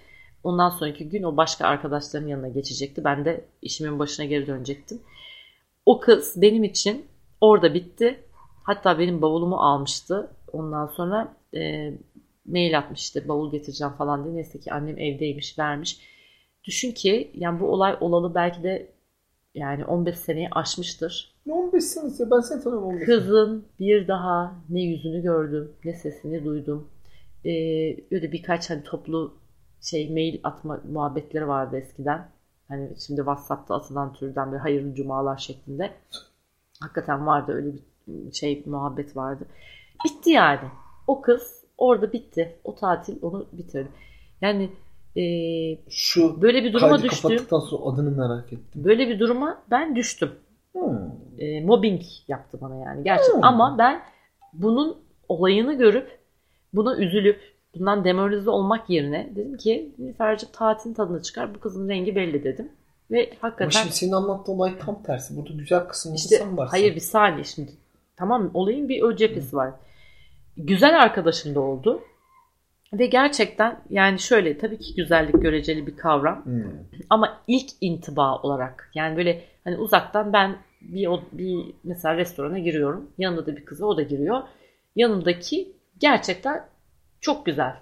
Ondan 0.45 0.71
sonraki 0.71 1.09
gün 1.09 1.23
o 1.23 1.37
başka 1.37 1.67
arkadaşların 1.67 2.29
yanına 2.29 2.49
geçecekti. 2.49 3.05
Ben 3.05 3.25
de 3.25 3.45
işimin 3.63 3.99
başına 3.99 4.27
geri 4.27 4.47
dönecektim. 4.47 5.01
O 5.87 6.01
kız 6.01 6.35
benim 6.37 6.65
için 6.65 7.07
orada 7.41 7.75
bitti. 7.75 8.21
Hatta 8.63 8.99
benim 8.99 9.23
bavulumu 9.23 9.57
almıştı. 9.57 10.31
Ondan 10.53 10.87
sonra 10.87 11.37
e, 11.57 11.93
mail 12.47 12.79
atmış 12.79 13.01
işte 13.01 13.29
bavul 13.29 13.53
getireceğim 13.53 13.93
falan 13.93 14.25
diye. 14.25 14.35
Neyse 14.35 14.61
ki 14.61 14.73
annem 14.73 14.99
evdeymiş 14.99 15.59
vermiş. 15.59 16.01
Düşün 16.65 16.93
ki 16.93 17.31
yani 17.35 17.61
bu 17.61 17.67
olay 17.67 17.97
olalı 18.01 18.35
belki 18.35 18.63
de 18.63 18.93
yani 19.55 19.85
15 19.85 20.19
seneyi 20.19 20.49
aşmıştır. 20.51 21.35
Ne 21.47 21.53
15 21.53 21.85
senesi? 21.85 22.31
Ben 22.31 22.41
seni 22.41 22.63
tanıyorum 22.63 22.89
15 22.89 23.07
Kızın 23.07 23.65
bir 23.81 24.09
daha 24.09 24.55
ne 24.69 24.83
yüzünü 24.83 25.23
gördüm 25.23 25.73
ne 25.85 25.95
sesini 25.95 26.45
duydum. 26.45 26.91
Ee, 27.45 27.51
öyle 28.11 28.33
birkaç 28.33 28.71
hani 28.71 28.83
toplu 28.83 29.35
şey 29.81 30.11
mail 30.11 30.41
atma 30.45 30.81
muhabbetleri 30.93 31.49
vardı 31.49 31.77
eskiden. 31.77 32.29
Hani 32.69 32.91
şimdi 33.07 33.19
WhatsApp'ta 33.19 33.75
atılan 33.75 34.13
türden 34.13 34.53
bir 34.53 34.59
hayırlı 34.59 34.95
cumalar 34.95 35.39
şeklinde. 35.39 35.91
Hakikaten 36.81 37.27
vardı 37.27 37.53
öyle 37.53 37.73
bir 37.75 38.33
şey 38.33 38.63
muhabbet 38.67 39.17
vardı. 39.17 39.47
Bitti 40.05 40.31
yani. 40.31 40.69
O 41.11 41.21
kız 41.21 41.65
orada 41.79 42.13
bitti. 42.13 42.57
O 42.65 42.75
tatil 42.75 43.23
onu 43.23 43.47
bitirdi. 43.53 43.89
Yani 44.41 44.71
e, 45.17 45.23
şu 45.89 46.43
böyle 46.43 46.65
bir 46.65 46.73
duruma 46.73 47.03
düştüm. 47.03 47.23
kapattıktan 47.23 47.61
sonra 47.61 47.85
adını 47.85 48.11
merak 48.11 48.53
ettim. 48.53 48.85
Böyle 48.85 49.09
bir 49.09 49.19
duruma 49.19 49.63
ben 49.71 49.97
düştüm. 49.97 50.31
Hmm. 50.73 51.11
E, 51.39 51.61
mobbing 51.65 52.03
yaptı 52.29 52.59
bana 52.61 52.77
yani 52.77 53.05
gerçekten. 53.05 53.35
Hmm. 53.35 53.45
Ama 53.45 53.79
ben 53.79 54.03
bunun 54.53 54.97
olayını 55.29 55.75
görüp 55.75 56.19
buna 56.75 56.97
üzülüp 56.97 57.41
bundan 57.75 58.05
demoralize 58.05 58.51
olmak 58.51 58.91
yerine 58.91 59.31
dedim 59.37 59.57
ki 59.57 59.95
Nilüfer'cim 59.99 60.49
tatilin 60.53 60.95
tadını 60.95 61.23
çıkar. 61.23 61.55
Bu 61.55 61.61
kızın 61.61 61.89
rengi 61.89 62.17
belli 62.17 62.45
dedim. 62.45 62.73
Ve 63.11 63.33
hakikaten... 63.41 63.65
Ama 63.65 63.71
şimdi 63.71 63.93
senin 63.93 64.13
anlattığın 64.13 64.53
olay 64.53 64.79
tam 64.79 65.03
tersi. 65.03 65.37
Burada 65.37 65.53
güzel 65.53 65.81
kısmı 65.81 66.15
işte, 66.15 66.37
sen 66.37 66.57
varsın. 66.57 66.71
Hayır 66.71 66.95
bir 66.95 67.01
saniye 67.01 67.45
şimdi. 67.45 67.73
Tamam 68.17 68.51
olayın 68.55 68.89
bir 68.89 69.03
o 69.03 69.17
cephesi 69.17 69.57
var 69.57 69.73
güzel 70.57 71.03
arkadaşım 71.03 71.55
da 71.55 71.61
oldu. 71.61 72.03
Ve 72.93 73.07
gerçekten 73.07 73.83
yani 73.91 74.19
şöyle 74.19 74.59
tabii 74.59 74.79
ki 74.79 74.95
güzellik 74.95 75.43
göreceli 75.43 75.87
bir 75.87 75.97
kavram. 75.97 76.45
Hmm. 76.45 76.63
Ama 77.11 77.43
ilk 77.47 77.71
intiba 77.81 78.39
olarak 78.39 78.91
yani 78.95 79.17
böyle 79.17 79.45
hani 79.65 79.77
uzaktan 79.77 80.33
ben 80.33 80.57
bir, 80.81 81.09
bir 81.33 81.75
mesela 81.85 82.17
restorana 82.17 82.59
giriyorum. 82.59 83.11
Yanında 83.19 83.47
da 83.47 83.57
bir 83.57 83.65
kızı 83.65 83.87
o 83.87 83.97
da 83.97 84.03
giriyor. 84.03 84.43
Yanımdaki 84.97 85.73
gerçekten 85.99 86.67
çok 87.21 87.47
güzel. 87.47 87.77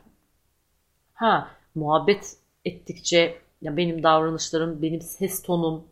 Ha 1.15 1.51
muhabbet 1.75 2.37
ettikçe 2.65 3.39
ya 3.63 3.77
benim 3.77 4.03
davranışlarım, 4.03 4.83
benim 4.83 5.01
ses 5.01 5.43
tonum, 5.43 5.85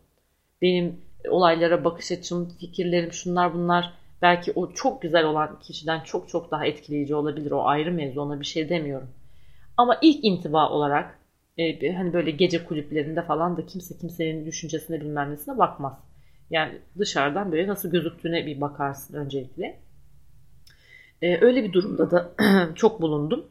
benim 0.61 1.01
olaylara 1.29 1.83
bakış 1.83 2.11
açım, 2.11 2.49
fikirlerim 2.59 3.13
şunlar 3.13 3.53
bunlar 3.53 3.93
belki 4.21 4.51
o 4.55 4.73
çok 4.73 5.01
güzel 5.01 5.25
olan 5.25 5.59
kişiden 5.59 5.99
çok 5.99 6.29
çok 6.29 6.51
daha 6.51 6.65
etkileyici 6.65 7.15
olabilir. 7.15 7.51
O 7.51 7.65
ayrı 7.67 7.91
mevzu 7.91 8.21
ona 8.21 8.39
bir 8.39 8.45
şey 8.45 8.69
demiyorum. 8.69 9.09
Ama 9.77 9.97
ilk 10.01 10.25
intiba 10.25 10.69
olarak 10.69 11.19
e, 11.57 11.93
hani 11.93 12.13
böyle 12.13 12.31
gece 12.31 12.65
kulüplerinde 12.65 13.21
falan 13.21 13.57
da 13.57 13.65
kimse 13.65 13.97
kimsenin 13.97 14.45
düşüncesine 14.45 15.01
bilmem 15.01 15.31
nesine 15.31 15.57
bakmaz. 15.57 15.93
Yani 16.49 16.81
dışarıdan 16.99 17.51
böyle 17.51 17.67
nasıl 17.67 17.91
gözüktüğüne 17.91 18.45
bir 18.45 18.61
bakarsın 18.61 19.13
öncelikle. 19.13 19.79
E, 21.21 21.41
öyle 21.41 21.63
bir 21.63 21.73
durumda 21.73 22.11
da 22.11 22.31
çok 22.75 23.01
bulundum. 23.01 23.45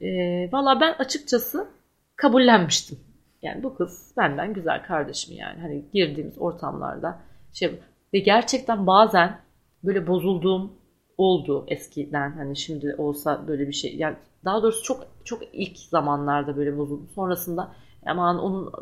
E, 0.00 0.08
Valla 0.52 0.80
ben 0.80 0.94
açıkçası 0.98 1.68
kabullenmiştim. 2.16 2.98
Yani 3.42 3.62
bu 3.62 3.76
kız 3.76 4.12
benden 4.16 4.54
güzel 4.54 4.82
kardeşim 4.82 5.36
yani. 5.36 5.60
Hani 5.60 5.84
girdiğimiz 5.92 6.38
ortamlarda 6.38 7.20
şey 7.52 7.80
ve 8.14 8.18
gerçekten 8.18 8.86
bazen 8.86 9.38
böyle 9.86 10.06
bozulduğum 10.06 10.72
oldu 11.18 11.64
eskiden. 11.68 12.30
Hani 12.30 12.56
şimdi 12.56 12.94
olsa 12.98 13.44
böyle 13.48 13.68
bir 13.68 13.72
şey. 13.72 13.96
Yani 13.96 14.16
daha 14.44 14.62
doğrusu 14.62 14.82
çok 14.82 15.06
çok 15.24 15.42
ilk 15.52 15.78
zamanlarda 15.78 16.56
böyle 16.56 16.78
bozuldum. 16.78 17.08
Sonrasında 17.14 17.72
aman 18.06 18.38
onun 18.38 18.72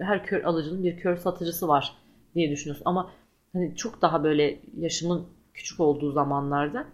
her 0.00 0.24
kör 0.24 0.44
alıcının 0.44 0.84
bir 0.84 0.96
kör 0.96 1.16
satıcısı 1.16 1.68
var 1.68 1.94
diye 2.34 2.50
düşünüyorsun. 2.50 2.84
Ama 2.86 3.10
hani 3.52 3.76
çok 3.76 4.02
daha 4.02 4.24
böyle 4.24 4.60
yaşımın 4.76 5.26
küçük 5.54 5.80
olduğu 5.80 6.12
zamanlarda 6.12 6.84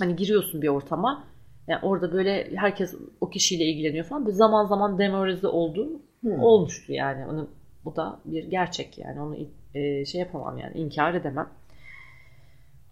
hani 0.00 0.16
giriyorsun 0.16 0.62
bir 0.62 0.68
ortama 0.68 1.24
yani 1.68 1.80
orada 1.82 2.12
böyle 2.12 2.56
herkes 2.56 2.94
o 3.20 3.30
kişiyle 3.30 3.64
ilgileniyor 3.64 4.04
falan. 4.04 4.26
Bir 4.26 4.32
zaman 4.32 4.64
zaman 4.66 4.98
demoralize 4.98 5.46
olduğu 5.46 6.00
hmm. 6.20 6.40
olmuştu 6.40 6.92
yani. 6.92 7.26
Onu, 7.26 7.48
bu 7.84 7.96
da 7.96 8.20
bir 8.24 8.44
gerçek 8.44 8.98
yani. 8.98 9.20
Onu 9.20 9.36
e, 9.74 10.04
şey 10.04 10.20
yapamam 10.20 10.58
yani 10.58 10.78
inkar 10.78 11.14
edemem. 11.14 11.48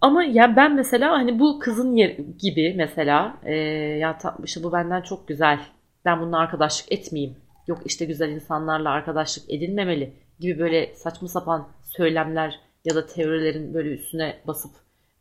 Ama 0.02 0.25
ya 0.25 0.56
ben 0.56 0.76
mesela 0.76 1.12
hani 1.12 1.38
bu 1.38 1.59
kızın 1.59 1.97
yer 1.97 2.11
gibi 2.38 2.75
mesela 2.76 3.37
e, 3.44 3.54
ya 3.99 4.18
işte 4.44 4.62
bu 4.62 4.73
benden 4.73 5.02
çok 5.02 5.28
güzel. 5.28 5.61
Ben 6.04 6.21
bununla 6.21 6.38
arkadaşlık 6.38 6.92
etmeyeyim. 6.92 7.37
Yok 7.66 7.82
işte 7.85 8.04
güzel 8.04 8.28
insanlarla 8.28 8.90
arkadaşlık 8.90 9.50
edilmemeli 9.50 10.12
gibi 10.40 10.59
böyle 10.59 10.94
saçma 10.94 11.28
sapan 11.28 11.68
söylemler 11.97 12.61
ya 12.85 12.94
da 12.94 13.06
teorilerin 13.06 13.75
böyle 13.75 13.88
üstüne 13.88 14.37
basıp 14.47 14.71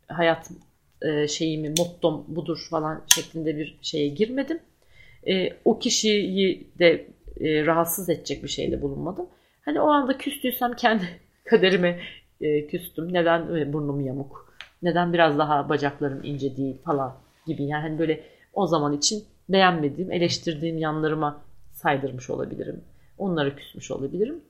hayat 0.08 0.50
e, 1.02 1.28
şeyimi 1.28 1.68
mottom 1.68 2.24
budur 2.28 2.66
falan 2.70 3.04
şeklinde 3.06 3.56
bir 3.56 3.78
şeye 3.82 4.08
girmedim. 4.08 4.58
E, 5.28 5.48
o 5.64 5.78
kişiyi 5.78 6.70
de 6.78 7.06
e, 7.40 7.66
rahatsız 7.66 8.08
edecek 8.08 8.42
bir 8.42 8.48
şeyde 8.48 8.82
bulunmadım. 8.82 9.26
Hani 9.64 9.80
o 9.80 9.88
anda 9.88 10.18
küstüysem 10.18 10.72
kendi 10.76 11.04
kaderime 11.44 12.00
e, 12.40 12.66
küstüm. 12.66 13.12
Neden 13.12 13.56
e, 13.56 13.72
burnum 13.72 14.00
yamuk? 14.00 14.51
Neden 14.82 15.12
biraz 15.12 15.38
daha 15.38 15.68
bacaklarım 15.68 16.20
ince 16.24 16.56
değil 16.56 16.76
falan 16.84 17.14
gibi. 17.46 17.62
Yani 17.62 17.82
hani 17.82 17.98
böyle 17.98 18.24
o 18.52 18.66
zaman 18.66 18.92
için 18.92 19.24
beğenmediğim, 19.48 20.12
eleştirdiğim 20.12 20.78
yanlarıma 20.78 21.40
saydırmış 21.72 22.30
olabilirim. 22.30 22.84
Onlara 23.18 23.56
küsmüş 23.56 23.90
olabilirim. 23.90 24.40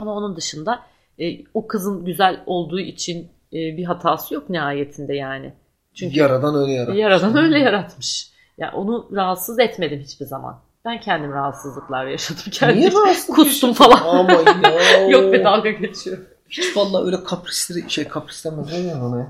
Ama 0.00 0.14
onun 0.14 0.36
dışında 0.36 0.80
e, 1.18 1.44
o 1.54 1.66
kızın 1.66 2.04
güzel 2.04 2.42
olduğu 2.46 2.80
için 2.80 3.28
e, 3.52 3.76
bir 3.76 3.84
hatası 3.84 4.34
yok 4.34 4.50
nihayetinde 4.50 5.14
yani. 5.14 5.52
Çünkü 5.94 6.18
yaradan 6.18 6.54
öyle 6.54 6.72
yaratmış. 6.72 6.98
Yaradan 6.98 7.36
öyle 7.36 7.58
yaratmış. 7.58 8.30
Ya 8.58 8.66
yani 8.66 8.76
onu 8.76 9.08
rahatsız 9.12 9.58
etmedim 9.58 10.00
hiçbir 10.00 10.26
zaman. 10.26 10.60
Ben 10.84 11.00
kendim 11.00 11.32
rahatsızlıklar 11.32 12.06
yaşadım. 12.06 12.42
Kendim 12.52 12.76
Niye 12.76 12.92
rahatsızlık 12.92 13.36
Kustum 13.36 13.72
falan. 13.72 14.18
Ama 14.18 14.32
ya. 14.32 15.08
Yok 15.08 15.32
be 15.32 15.44
dalga 15.44 15.70
geçiyor. 15.70 16.18
Hiç 16.48 16.76
vallahi 16.76 17.06
öyle 17.06 17.24
kaprisli 17.24 17.90
şey 17.90 18.08
kapris 18.08 18.44
demez 18.44 18.72
ne 18.72 18.82
diyorsun 18.82 19.00
ona 19.00 19.18
ya? 19.18 19.28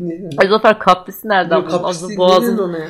Ne 0.00 0.30
Ay 0.38 0.48
Zafer 0.48 0.78
kaprisi 0.78 1.28
nereden 1.28 1.62
buldun? 1.62 1.78
Kapris 1.78 2.16
boğazın... 2.16 2.58
ona 2.58 2.78
ya? 2.78 2.88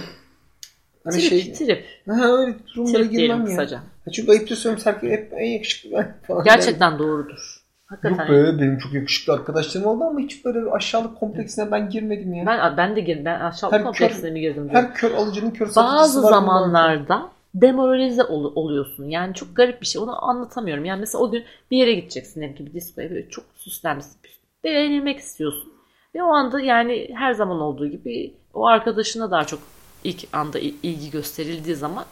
Hani 1.04 1.16
trip, 1.16 1.28
şey, 1.28 1.52
trip. 1.52 1.84
Ha 2.08 2.24
öyle 2.24 2.54
durumlara 2.74 3.02
trip 3.02 3.12
girmem 3.12 3.40
ya. 3.40 3.46
Kısaca. 3.46 3.78
Ha 3.78 4.10
çünkü 4.12 4.30
ayıp 4.30 4.50
da 4.50 4.56
söylüyorum 4.56 4.84
Serkan 4.84 5.08
hep 5.08 5.32
en 5.36 5.46
yakışıklı 5.46 5.90
ben 5.92 6.16
falan. 6.26 6.44
Gerçekten 6.44 6.90
yani. 6.90 6.98
doğrudur. 6.98 7.62
Hakikaten. 7.86 8.34
Yok 8.34 8.56
be 8.56 8.62
benim 8.62 8.78
çok 8.78 8.92
yakışıklı 8.92 9.32
arkadaşlarım 9.32 9.86
oldu 9.86 10.04
ama 10.04 10.20
hiç 10.20 10.44
böyle 10.44 10.70
aşağılık 10.70 11.18
kompleksine 11.18 11.70
ben 11.70 11.90
girmedim 11.90 12.34
ya. 12.34 12.46
Ben 12.46 12.76
ben 12.76 12.96
de 12.96 13.00
girdim. 13.00 13.24
Ben 13.24 13.40
aşağılık 13.40 13.74
her 13.74 13.84
kompleksine 13.84 14.22
kör, 14.22 14.32
mi 14.32 14.40
girdim? 14.40 14.68
Her 14.72 14.94
kör 14.94 15.10
alıcının 15.14 15.50
kör 15.50 15.74
Bazı 15.76 16.20
zamanlarda 16.20 17.30
demoralize 17.60 18.25
ol, 18.25 18.52
oluyorsun. 18.54 19.08
Yani 19.08 19.34
çok 19.34 19.56
garip 19.56 19.80
bir 19.80 19.86
şey. 19.86 20.02
Onu 20.02 20.25
anlatamıyorum. 20.25 20.84
Yani 20.84 21.00
mesela 21.00 21.25
o 21.25 21.30
gün 21.30 21.44
bir 21.70 21.76
yere 21.76 21.94
gideceksin. 21.94 22.40
Ne 22.40 22.58
bir 22.58 22.72
diskoya 22.72 23.10
böyle 23.10 23.28
çok 23.28 23.44
süslenmişsin. 23.56 24.20
Beğenilmek 24.64 25.18
istiyorsun. 25.18 25.72
Ve 26.14 26.22
o 26.22 26.26
anda 26.26 26.60
yani 26.60 27.10
her 27.14 27.32
zaman 27.32 27.60
olduğu 27.60 27.86
gibi 27.86 28.34
o 28.54 28.66
arkadaşına 28.66 29.30
daha 29.30 29.44
çok 29.44 29.60
ilk 30.04 30.25
anda 30.32 30.58
ilgi 30.58 31.10
gösterildiği 31.10 31.76
zaman 31.76 32.04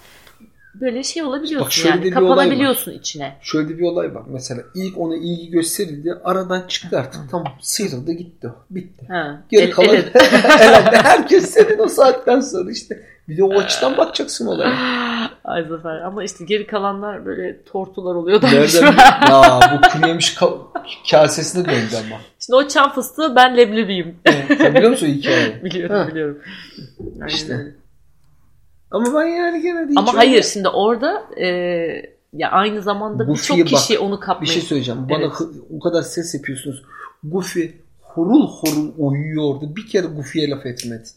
böyle 0.81 1.03
şey 1.03 1.23
olabiliyorsun 1.23 1.65
Bak 1.65 1.73
şöyle 1.73 1.97
yani 1.97 2.11
kapanabiliyorsun 2.11 2.93
içine. 2.93 3.37
Şöyle 3.43 3.79
bir 3.79 3.83
olay 3.83 4.15
var. 4.15 4.23
Mesela 4.29 4.63
ilk 4.75 4.99
ona 4.99 5.17
ilgi 5.17 5.51
gösterildi. 5.51 6.15
Aradan 6.25 6.67
çıktı 6.69 6.99
artık. 6.99 7.31
Tam 7.31 7.45
sıyrıldı 7.61 8.13
gitti. 8.13 8.49
Bitti. 8.71 9.07
Ha. 9.09 9.43
Geri 9.51 9.63
el, 9.63 9.71
kalan 9.71 9.97
el, 9.97 10.13
herkes 10.93 11.51
senin 11.51 11.79
o 11.79 11.89
saatten 11.89 12.41
sonra 12.41 12.71
işte. 12.71 13.07
Bir 13.29 13.37
de 13.37 13.45
o 13.45 13.59
açıdan 13.59 13.97
bakacaksın 13.97 14.47
olaya. 14.47 14.75
Ay 15.45 15.65
Zafer 15.65 16.01
ama 16.01 16.25
işte 16.25 16.45
geri 16.45 16.67
kalanlar 16.67 17.27
böyle 17.27 17.63
tortular 17.65 18.15
oluyor 18.15 18.43
da. 18.43 18.49
Nereden? 18.49 18.83
ya 19.31 19.61
bu 19.73 19.89
kuru 19.89 20.09
yemiş 20.09 20.37
ka- 20.37 20.59
kasesine 21.11 21.65
döndü 21.65 21.97
ama. 22.07 22.21
Şimdi 22.39 22.57
o 22.57 22.69
çam 22.69 22.93
fıstığı 22.93 23.37
ben 23.37 23.57
leblebiyim. 23.57 24.17
Biliyor 24.75 24.91
musun 24.91 25.07
hikayeyi? 25.07 25.65
biliyorum 25.65 25.97
ha. 25.97 26.09
biliyorum. 26.09 26.39
Aynen. 27.21 27.27
İşte. 27.27 27.75
Ama 28.95 29.21
ben 29.21 29.27
yani 29.27 29.63
gene 29.63 29.89
de 29.89 29.93
Ama 29.97 30.15
hayır 30.15 30.33
öyle... 30.33 30.43
şimdi 30.43 30.69
orada 30.69 31.25
e, 31.37 31.47
ya 32.33 32.51
aynı 32.51 32.83
zamanda 32.83 33.29
birçok 33.29 33.67
kişi 33.67 33.99
onu 33.99 34.21
kapmaya... 34.21 34.43
Bir 34.43 34.47
şey 34.47 34.63
söyleyeceğim. 34.63 35.09
Bana 35.11 35.23
evet. 35.23 35.33
o 35.77 35.81
kadar 35.81 36.03
ses 36.03 36.35
yapıyorsunuz. 36.35 36.83
Goofy 37.25 37.67
horul 38.01 38.49
horul 38.49 38.93
uyuyordu. 38.99 39.77
Bir 39.77 39.87
kere 39.87 40.07
Goofy'ye 40.07 40.51
laf 40.51 40.67
etmedi. 40.67 41.09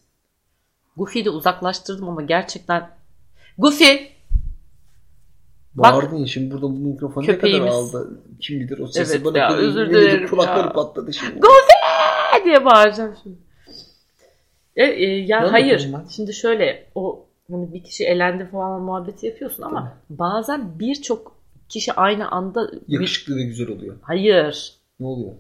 Goofy'yi 0.98 1.26
de 1.26 1.30
uzaklaştırdım 1.30 2.10
ama 2.10 2.22
gerçekten 2.22 2.90
Goofy 3.58 3.96
Bağırdın 5.74 6.18
ya 6.18 6.28
şimdi 6.28 6.52
burada 6.52 6.66
bu 6.66 6.70
mikrofon 6.70 7.22
köpeğimiz. 7.22 7.62
ne 7.62 7.70
kadar 7.70 7.80
aldı. 7.80 8.20
Kim 8.40 8.60
bilir 8.60 8.80
o 8.80 8.88
sesi 8.88 9.14
evet 9.16 9.26
bana 9.26 9.38
ya, 9.38 9.54
özür 9.54 9.90
dilerim 9.90 10.28
kulakları 10.28 10.68
ya. 10.68 10.74
patladı 10.74 11.14
şimdi. 11.14 11.40
Goofy 11.40 12.46
diye 12.46 12.66
bağıracağım 12.66 13.16
şimdi. 13.24 13.38
E, 14.76 14.86
e, 14.86 15.06
ya 15.06 15.42
ne 15.42 15.48
hayır. 15.48 15.90
Şimdi 16.10 16.34
şöyle 16.34 16.86
o 16.96 17.27
hani 17.52 17.74
bir 17.74 17.84
kişi 17.84 18.06
elendi 18.06 18.46
falan 18.52 18.82
muhabbeti 18.82 19.26
yapıyorsun 19.26 19.64
ama 19.64 19.80
Tabii. 19.80 20.20
bazen 20.20 20.80
birçok 20.80 21.38
kişi 21.70 21.94
aynı 21.94 22.32
anda 22.32 22.72
yakışıklı 22.88 23.36
ve 23.36 23.44
güzel 23.44 23.70
oluyor. 23.70 23.96
Hayır. 24.02 24.74
Ne 25.00 25.08
oluyor? 25.08 25.34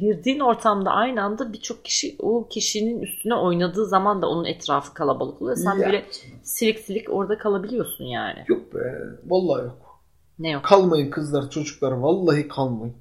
Girdiğin 0.00 0.40
ortamda 0.40 0.90
aynı 0.90 1.22
anda 1.22 1.52
birçok 1.52 1.84
kişi 1.84 2.16
o 2.18 2.48
kişinin 2.48 3.00
üstüne 3.00 3.34
oynadığı 3.34 3.86
zaman 3.86 4.22
da 4.22 4.28
onun 4.28 4.44
etrafı 4.44 4.94
kalabalık 4.94 5.42
oluyor. 5.42 5.56
Sen 5.56 5.78
ya. 5.78 5.86
böyle 5.86 6.04
silik 6.42 6.78
silik 6.78 7.10
orada 7.10 7.38
kalabiliyorsun 7.38 8.04
yani. 8.04 8.44
Yok 8.48 8.74
be. 8.74 8.78
Vallahi 9.26 9.64
yok. 9.64 10.02
Ne 10.38 10.50
yok? 10.50 10.64
Kalmayın 10.64 11.10
kızlar, 11.10 11.50
çocuklar. 11.50 11.92
Vallahi 11.92 12.48
kalmayın. 12.48 12.94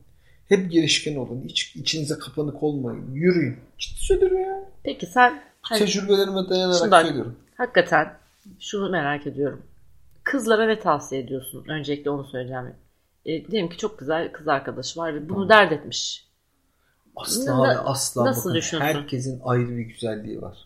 Hep 0.47 0.71
girişken 0.71 1.15
olun. 1.15 1.43
Hiç 1.47 1.75
içinize 1.75 2.19
kapanık 2.19 2.63
olmayın. 2.63 3.13
Yürüyün. 3.13 3.57
Ciddi 3.77 3.99
söylüyorum 3.99 4.39
ya. 4.39 4.69
Peki 4.83 5.05
sen... 5.05 5.41
Hani, 5.61 5.79
Tecrübelerime 5.79 6.49
dayanarak 6.49 7.03
söylüyorum. 7.03 7.35
Hakikaten 7.57 8.18
şunu 8.59 8.89
merak 8.89 9.27
ediyorum. 9.27 9.63
Kızlara 10.23 10.65
ne 10.65 10.79
tavsiye 10.79 11.21
ediyorsun? 11.21 11.65
Öncelikle 11.67 12.09
onu 12.09 12.25
söyleyeceğim. 12.25 12.75
E, 13.25 13.47
diyelim 13.47 13.69
ki 13.69 13.77
çok 13.77 13.99
güzel 13.99 14.31
kız 14.31 14.47
arkadaşı 14.47 14.99
var 14.99 15.15
ve 15.15 15.29
bunu 15.29 15.41
hmm. 15.41 15.49
dert 15.49 15.71
etmiş. 15.71 16.29
Asla 17.15 17.63
ve 17.63 17.77
asla. 17.77 18.25
Nasıl 18.25 18.53
düşünüyorsun? 18.53 18.99
Herkesin 18.99 19.41
ayrı 19.43 19.69
bir 19.69 19.85
güzelliği 19.85 20.41
var. 20.41 20.57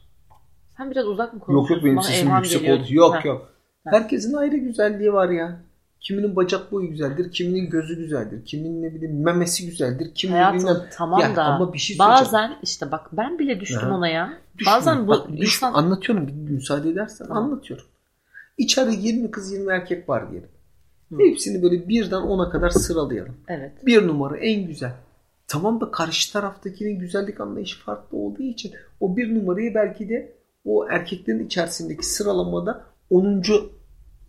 Sen 0.78 0.92
biraz 0.92 1.08
uzak 1.08 1.34
mı 1.34 1.40
konuşuyorsun? 1.40 1.74
Yok 1.74 1.84
yok 1.84 1.86
benim 1.86 2.04
sesim 2.04 2.36
yüksek 2.36 2.70
oldu. 2.70 2.86
Yok 2.90 3.16
ha. 3.16 3.22
yok. 3.28 3.54
Herkesin 3.88 4.34
ayrı 4.34 4.58
güzelliği 4.58 5.14
var 5.14 5.30
ya. 5.30 5.60
Kiminin 6.04 6.36
bacak 6.36 6.72
boyu 6.72 6.90
güzeldir, 6.90 7.32
kiminin 7.32 7.70
gözü 7.70 7.98
güzeldir, 7.98 8.46
kiminin 8.46 8.84
ne 8.84 8.96
bileyim 8.96 9.24
memesi 9.24 9.66
güzeldir, 9.66 10.12
kiminin 10.16 10.38
Hayatım, 10.38 10.60
bilmem. 10.60 10.90
tamam 10.94 11.20
yani, 11.20 11.36
da 11.36 11.44
ama 11.44 11.74
bir 11.74 11.78
şey 11.78 12.00
bazen 12.00 12.56
işte 12.64 12.92
bak 12.92 13.10
ben 13.12 13.40
bile 13.40 13.60
düştüm 13.60 13.90
ha. 13.90 13.96
ona 13.96 14.08
ya. 14.08 14.34
Düşme. 14.58 14.72
Bazen 14.72 15.04
bu 15.04 15.08
bak, 15.08 15.26
insan... 15.26 15.38
düşme. 15.38 15.68
anlatıyorum 15.68 16.28
bir 16.28 16.52
müsaade 16.52 16.90
edersen 16.90 17.26
ha. 17.26 17.34
anlatıyorum. 17.34 17.86
İçeride 18.58 18.96
20 18.96 19.32
kız 19.32 19.52
20 19.52 19.74
erkek 19.74 20.10
var 20.10 20.32
diyelim. 20.32 20.50
Hı. 21.12 21.18
Hepsini 21.20 21.64
böyle 21.64 21.88
birden 21.88 22.22
10'a 22.22 22.50
kadar 22.50 22.70
sıralayalım. 22.70 23.36
Evet. 23.48 23.86
Bir 23.86 24.08
numara 24.08 24.38
en 24.38 24.68
güzel. 24.68 24.94
Tamam 25.48 25.82
da 25.82 25.92
karşı 25.92 26.34
taraftakinin 26.34 27.00
güzellik 27.00 27.42
anlayışı 27.42 27.80
farklı 27.80 28.18
olduğu 28.18 28.44
için 28.44 28.72
o 29.00 29.18
bir 29.18 29.36
numarayı 29.36 29.76
belki 29.76 30.10
de 30.10 30.36
o 30.66 30.88
erkeklerin 30.90 31.46
içerisindeki 31.46 32.06
sıralamada 32.06 32.86
10. 33.10 33.44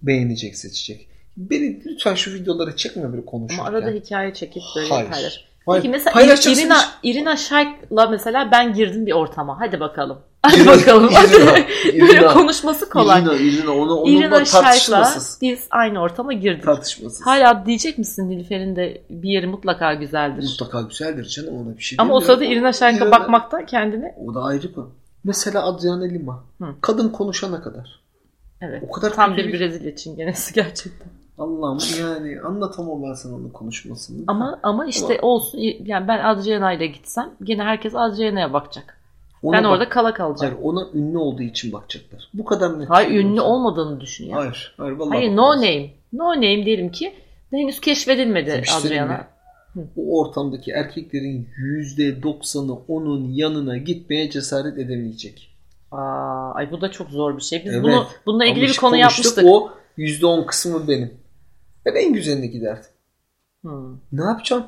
beğenecek 0.02 0.56
seçecek. 0.56 1.13
Beni 1.36 1.84
lütfen 1.86 2.14
şu 2.14 2.34
videoları 2.34 2.76
çekme 2.76 3.12
böyle 3.12 3.24
konuşurken. 3.24 3.64
Ama 3.66 3.78
arada 3.78 3.90
hikaye 3.90 4.34
çekip 4.34 4.62
böyle 4.76 4.88
Hayır. 4.88 5.10
paylaş. 5.10 5.44
Peki 5.72 5.88
mesela 5.88 6.22
Irina, 6.22 6.76
Irina 7.02 7.36
Shayk'la 7.36 8.06
mesela 8.06 8.48
ben 8.52 8.74
girdim 8.74 9.06
bir 9.06 9.12
ortama. 9.12 9.60
Hadi 9.60 9.80
bakalım. 9.80 10.18
Hadi 10.42 10.56
İrina, 10.56 10.66
bakalım. 10.72 11.10
Hadi. 11.14 11.34
İrina, 11.88 12.08
Böyle 12.08 12.26
konuşması 12.26 12.88
kolay. 12.90 13.20
İrina, 13.22 13.34
İrina. 13.34 13.70
Onu, 13.70 13.94
onu 13.94 14.10
İrina 14.10 14.44
tartışmasız. 14.44 15.38
biz 15.42 15.66
aynı 15.70 16.00
ortama 16.00 16.32
girdik. 16.32 16.64
Tartışmasız. 16.64 17.26
Hala 17.26 17.66
diyecek 17.66 17.98
misin 17.98 18.30
Nilüfer'in 18.30 18.76
de 18.76 19.02
bir 19.10 19.28
yeri 19.28 19.46
mutlaka 19.46 19.94
güzeldir. 19.94 20.42
Mutlaka 20.42 20.82
güzeldir 20.82 21.24
canım 21.24 21.54
ona 21.66 21.76
bir 21.78 21.82
şey 21.82 21.96
Ama 22.00 22.14
o 22.14 22.20
sırada 22.20 22.44
Irina 22.44 22.72
Shaykh'a 22.72 23.04
İrina- 23.06 23.10
bakmakta 23.10 23.66
kendini 23.66 24.14
O 24.26 24.34
da 24.34 24.42
ayrı 24.42 24.68
mı? 24.76 24.90
Mesela 25.24 25.62
Adriana 25.64 26.04
Lima. 26.04 26.44
Hı. 26.62 26.66
Kadın 26.80 27.08
konuşana 27.08 27.62
kadar. 27.62 28.00
evet 28.60 28.82
O 28.88 28.92
kadar 28.92 29.12
tam 29.14 29.36
bir 29.36 29.48
bir- 29.52 29.58
Brezilya 29.60 29.96
çingenesi 29.96 30.54
gerçekten. 30.54 31.08
Allah'ım 31.38 31.78
yani 32.00 32.40
anlatamam 32.40 33.02
ben 33.02 33.12
sana 33.14 33.34
onun 33.34 33.48
konuşmasını. 33.50 34.24
Ama 34.26 34.60
ama 34.62 34.86
işte 34.86 35.18
olsun 35.22 35.58
yani 35.84 36.08
ben 36.08 36.24
Adriana 36.24 36.72
ile 36.72 36.86
gitsem 36.86 37.30
gene 37.42 37.62
herkes 37.62 37.94
Adriana'ya 37.94 38.52
bakacak. 38.52 39.00
Ona 39.42 39.56
ben 39.56 39.64
bak- 39.64 39.70
orada 39.72 39.88
kala 39.88 40.14
kalacağım. 40.14 40.54
Hayır, 40.54 40.64
ona 40.66 40.86
ünlü 40.94 41.18
olduğu 41.18 41.42
için 41.42 41.72
bakacaklar. 41.72 42.28
Bu 42.34 42.44
kadar 42.44 42.80
net. 42.80 42.90
Hayır 42.90 43.10
ünlü 43.10 43.36
sana. 43.36 43.46
olmadığını 43.46 44.00
düşün 44.00 44.28
ya. 44.28 44.36
Hayır. 44.36 44.74
Hayır, 44.76 44.92
vallahi 44.92 45.16
Hayır 45.16 45.36
no 45.36 45.42
bakmaz. 45.42 45.60
name. 45.60 45.90
No 46.12 46.28
name 46.28 46.64
diyelim 46.66 46.92
ki 46.92 47.14
henüz 47.50 47.80
keşfedilmedi 47.80 48.62
Adriana. 48.78 49.28
Bu 49.96 50.20
ortamdaki 50.20 50.70
erkeklerin 50.70 51.48
%90'ı 51.88 52.78
onun 52.88 53.32
yanına 53.32 53.76
gitmeye 53.76 54.30
cesaret 54.30 54.78
edemeyecek. 54.78 55.50
Aa, 55.92 56.52
ay 56.54 56.70
bu 56.70 56.80
da 56.80 56.90
çok 56.90 57.10
zor 57.10 57.36
bir 57.36 57.42
şey. 57.42 57.64
Biz 57.64 57.72
Evet. 57.72 57.84
bunu 57.84 58.06
bununla 58.26 58.44
ilgili 58.44 58.64
Ama 58.64 58.72
bir 58.72 58.76
konu 58.76 58.96
yapmıştık. 58.96 59.44
O 59.46 59.70
%10 59.98 60.46
kısmı 60.46 60.88
benim. 60.88 61.23
Ben 61.86 61.94
en 61.94 62.12
güzeline 62.12 62.46
giderdim. 62.46 62.90
Hmm. 63.62 63.92
Ne 64.12 64.24
yapacağım? 64.24 64.64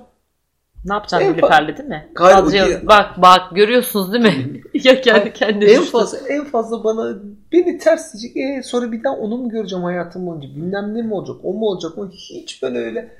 Ne 0.85 0.95
yapacaksın 0.95 1.33
Nilüfer'le 1.33 1.77
değil 1.79 1.89
mi? 1.89 2.09
Diye- 2.51 2.87
bak 2.87 3.23
bak 3.23 3.57
görüyorsunuz 3.57 4.13
değil 4.13 4.25
mi? 4.25 4.63
ya 4.85 5.01
kendi 5.01 5.33
kendine 5.33 5.71
en 5.71 5.81
düştü. 5.81 5.93
fazla 5.93 6.19
en 6.29 6.45
fazla 6.45 6.85
bana 6.85 7.17
beni 7.53 7.79
ters 7.79 8.15
diyecek. 8.15 8.37
E, 8.37 8.63
sonra 8.63 8.93
bir 8.93 9.05
daha 9.05 9.15
onu 9.17 9.37
mu 9.37 9.49
göreceğim 9.49 9.85
hayatım 9.85 10.27
boyunca? 10.27 10.49
Bilmem 10.49 10.95
ne 10.95 11.03
mi 11.03 11.15
olacak? 11.15 11.37
O 11.43 11.53
mu 11.53 11.67
olacak? 11.67 11.99
O 11.99 12.11
hiç 12.11 12.63
ben 12.63 12.75
öyle 12.77 13.13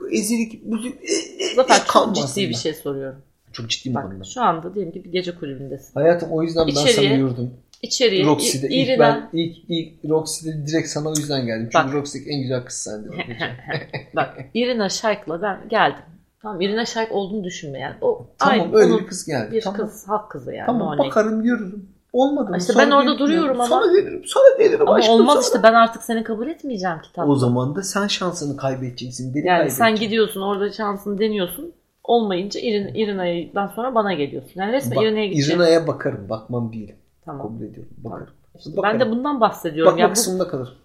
bu 0.00 0.10
ezilik 0.10 0.66
müzik 0.66 0.94
e, 0.94 1.12
e, 1.44 1.50
e, 1.52 1.56
çok 1.56 1.88
kalmaz 1.88 2.34
ciddi 2.34 2.48
bir 2.48 2.54
bana. 2.54 2.60
şey 2.60 2.74
soruyorum. 2.74 3.22
Çok 3.52 3.70
ciddi 3.70 3.88
mi 3.88 3.94
Bak 3.94 4.02
konuda? 4.04 4.24
şu 4.24 4.42
anda 4.42 4.74
diyelim 4.74 4.92
ki 4.92 5.04
bir 5.04 5.12
gece 5.12 5.34
kulübündesin. 5.34 5.94
Hayatım 5.94 6.32
o 6.32 6.42
yüzden 6.42 6.66
ben 6.66 6.72
İçeriye- 6.72 6.94
sana 7.08 7.18
yordum. 7.18 7.50
İçeriye 7.82 8.26
Roxy'de 8.26 8.68
ilk 8.68 8.98
ben 8.98 9.30
ilk 9.32 9.56
ilk 9.68 10.04
Roxy'de 10.10 10.66
direkt 10.66 10.88
sana 10.88 11.08
o 11.08 11.10
yüzden 11.10 11.46
geldim. 11.46 11.68
Çünkü 11.72 11.86
Bak. 11.86 11.94
Roxy'deki 11.94 12.30
en 12.30 12.40
güzel 12.40 12.64
kız 12.64 12.76
sendin. 12.76 13.12
Bak 14.16 14.36
Irina 14.54 14.88
Shayk'la 14.88 15.42
ben 15.42 15.68
geldim. 15.68 16.04
Tamam 16.42 16.60
Irina 16.60 16.86
Shayk 16.86 17.12
olduğunu 17.12 17.44
düşünme 17.44 17.78
yani. 17.78 17.94
O 18.00 18.26
tamam 18.38 18.60
aynı, 18.60 18.76
öyle 18.76 18.98
bir 18.98 19.06
kız 19.06 19.26
geldi. 19.26 19.52
bir 19.52 19.60
tamam. 19.60 19.80
kız 19.80 20.08
halk 20.08 20.30
kızı 20.30 20.52
yani. 20.52 20.66
Tamam 20.66 20.98
name. 20.98 21.08
bakarım 21.08 21.42
yürürüm. 21.42 21.88
Olmadı 22.12 22.50
mı? 22.50 22.56
İşte 22.58 22.72
Sonra 22.72 22.86
ben 22.86 22.90
orada 22.90 23.04
gelirim, 23.04 23.18
duruyorum 23.18 23.60
ama- 23.60 23.66
Sonra 23.66 24.00
gelirim. 24.00 24.22
Sonra 24.26 24.56
gelirim. 24.58 24.88
Ama 24.88 24.94
aşkım, 24.94 25.14
olmaz 25.14 25.34
sonra. 25.34 25.44
işte 25.44 25.62
ben 25.62 25.74
artık 25.74 26.02
seni 26.02 26.24
kabul 26.24 26.48
etmeyeceğim 26.48 26.96
kitap. 27.02 27.28
O 27.28 27.36
zaman 27.36 27.76
da 27.76 27.82
sen 27.82 28.06
şansını 28.06 28.56
kaybedeceksin. 28.56 29.34
Beni 29.34 29.46
Yani 29.46 29.70
sen 29.70 29.96
gidiyorsun 29.96 30.40
orada 30.40 30.72
şansını 30.72 31.18
deniyorsun. 31.18 31.72
Olmayınca 32.04 32.60
İrin, 32.60 32.94
İrina'dan 32.94 33.68
sonra 33.68 33.94
bana 33.94 34.12
geliyorsun. 34.12 34.52
Yani 34.54 34.72
resmen 34.72 34.96
Bak, 34.96 35.04
İrina'ya 35.04 35.26
gideceksin. 35.26 35.52
İrina'ya 35.52 35.86
bakarım. 35.86 36.28
Bakmam 36.28 36.72
değil. 36.72 36.92
Tamam. 37.24 37.42
Kabul 37.42 37.64
ediyorum. 37.64 37.92
Bakarım. 37.96 38.26
İşte 38.58 38.76
Bakarım. 38.76 39.00
ben 39.00 39.06
de 39.06 39.10
bundan 39.10 39.40
bahsediyorum. 39.40 39.92
Bakma 39.92 40.02
Ya 40.02 40.08
bu, 40.10 40.14
kısmında 40.14 40.48
kalır. 40.48 40.76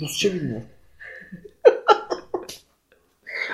Rusça 0.00 0.34
bilmiyorum. 0.34 0.66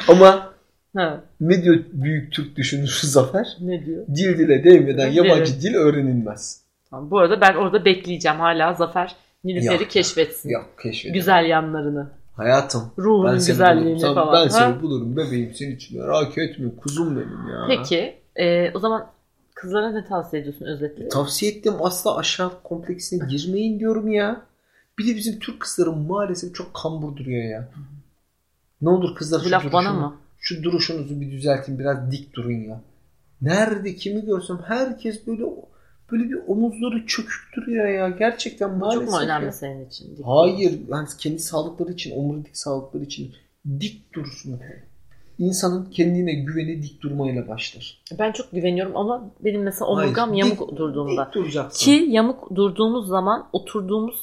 Ama 0.09 0.53
ha, 0.97 1.21
ne 1.41 1.62
diyor 1.62 1.79
büyük 1.93 2.33
Türk 2.33 2.57
düşünürü 2.57 2.87
Zafer? 3.03 3.57
ne 3.61 3.87
diyor? 3.87 4.07
Dil 4.07 4.38
dile 4.38 4.64
değmeden 4.64 5.07
Evet. 5.07 5.14
yabancı 5.17 5.62
dil 5.62 5.75
öğrenilmez. 5.75 6.61
Tamam, 6.91 7.11
bu 7.11 7.19
arada 7.19 7.41
ben 7.41 7.54
orada 7.54 7.85
bekleyeceğim 7.85 8.39
hala 8.39 8.75
Zafer 8.75 9.17
Nilüfer'i 9.45 9.89
keşfetsin. 9.89 10.49
Yok 10.50 10.71
keşfedin. 10.82 11.15
Güzel 11.15 11.45
yanlarını. 11.45 12.11
Hayatım. 12.37 12.93
Ruhunun 12.99 13.26
Ben 13.26 13.35
güzelliğini 13.37 14.00
falan. 14.00 14.32
Ben 14.32 14.43
ha? 14.43 14.50
seni 14.50 14.82
bulurum 14.82 15.17
bebeğim 15.17 15.54
senin 15.54 15.76
için 15.76 16.00
merak 16.00 16.39
etme 16.39 16.69
kuzum 16.76 17.17
benim 17.17 17.49
ya. 17.49 17.65
Peki 17.69 18.17
e, 18.37 18.71
o 18.75 18.78
zaman 18.78 19.06
kızlara 19.65 19.91
ne 19.91 20.05
tavsiye 20.05 20.43
ediyorsun 20.43 20.65
özetle? 20.67 21.09
Tavsiye 21.09 21.53
ettim 21.53 21.75
asla 21.81 22.17
aşağı 22.17 22.63
kompleksine 22.63 23.27
girmeyin 23.29 23.81
diyorum 23.81 24.09
ya. 24.09 24.43
Bir 24.99 25.07
de 25.07 25.17
bizim 25.17 25.39
Türk 25.39 25.61
kızları 25.61 25.93
maalesef 25.93 26.55
çok 26.55 26.75
kambur 26.75 27.17
duruyor 27.17 27.45
ya. 27.45 27.69
Ne 28.83 28.89
olur 28.89 29.15
kızlar 29.17 29.41
Bu 29.41 29.45
şu 29.45 29.50
laf 29.50 29.73
bana 29.73 29.93
mı? 29.93 30.17
Şu 30.39 30.63
duruşunuzu 30.63 31.21
bir 31.21 31.31
düzeltin 31.33 31.79
biraz 31.79 32.11
dik 32.11 32.35
durun 32.35 32.53
ya. 32.53 32.81
Nerede 33.43 33.95
kimi 33.95 34.25
görsem 34.25 34.59
herkes 34.67 35.27
böyle 35.27 35.43
böyle 36.13 36.25
bir 36.25 36.39
omuzları 36.47 37.07
çökük 37.07 37.50
duruyor 37.57 37.87
ya. 37.89 38.09
Gerçekten 38.09 38.75
Bu 38.75 38.77
maalesef. 38.77 39.05
çok 39.05 39.15
mu 39.15 39.21
önemli 39.21 39.45
ya. 39.45 39.53
senin 39.53 39.87
için? 39.87 40.23
Hayır. 40.25 40.81
Yani 40.89 41.09
kendi 41.19 41.39
sağlıkları 41.39 41.93
için, 41.93 42.17
omurilik 42.17 42.57
sağlıkları 42.57 43.05
için 43.05 43.35
dik 43.81 44.15
dursun. 44.15 44.61
İnsanın 45.38 45.84
kendine 45.90 46.34
güveni 46.34 46.82
dik 46.82 47.02
durmayla 47.02 47.49
başlar. 47.49 47.99
Ben 48.18 48.32
çok 48.32 48.52
güveniyorum 48.52 48.97
ama 48.97 49.30
benim 49.40 49.62
mesela 49.62 49.86
Hayır, 49.97 50.06
omurgam 50.06 50.32
dik- 50.34 50.38
yamuk 50.38 50.76
durduğunda. 50.76 51.26
Dik 51.26 51.34
duracaksın. 51.34 51.84
Ki 51.84 52.06
yamuk 52.08 52.54
durduğumuz 52.54 53.08
zaman 53.08 53.49
oturduğumuz 53.52 54.16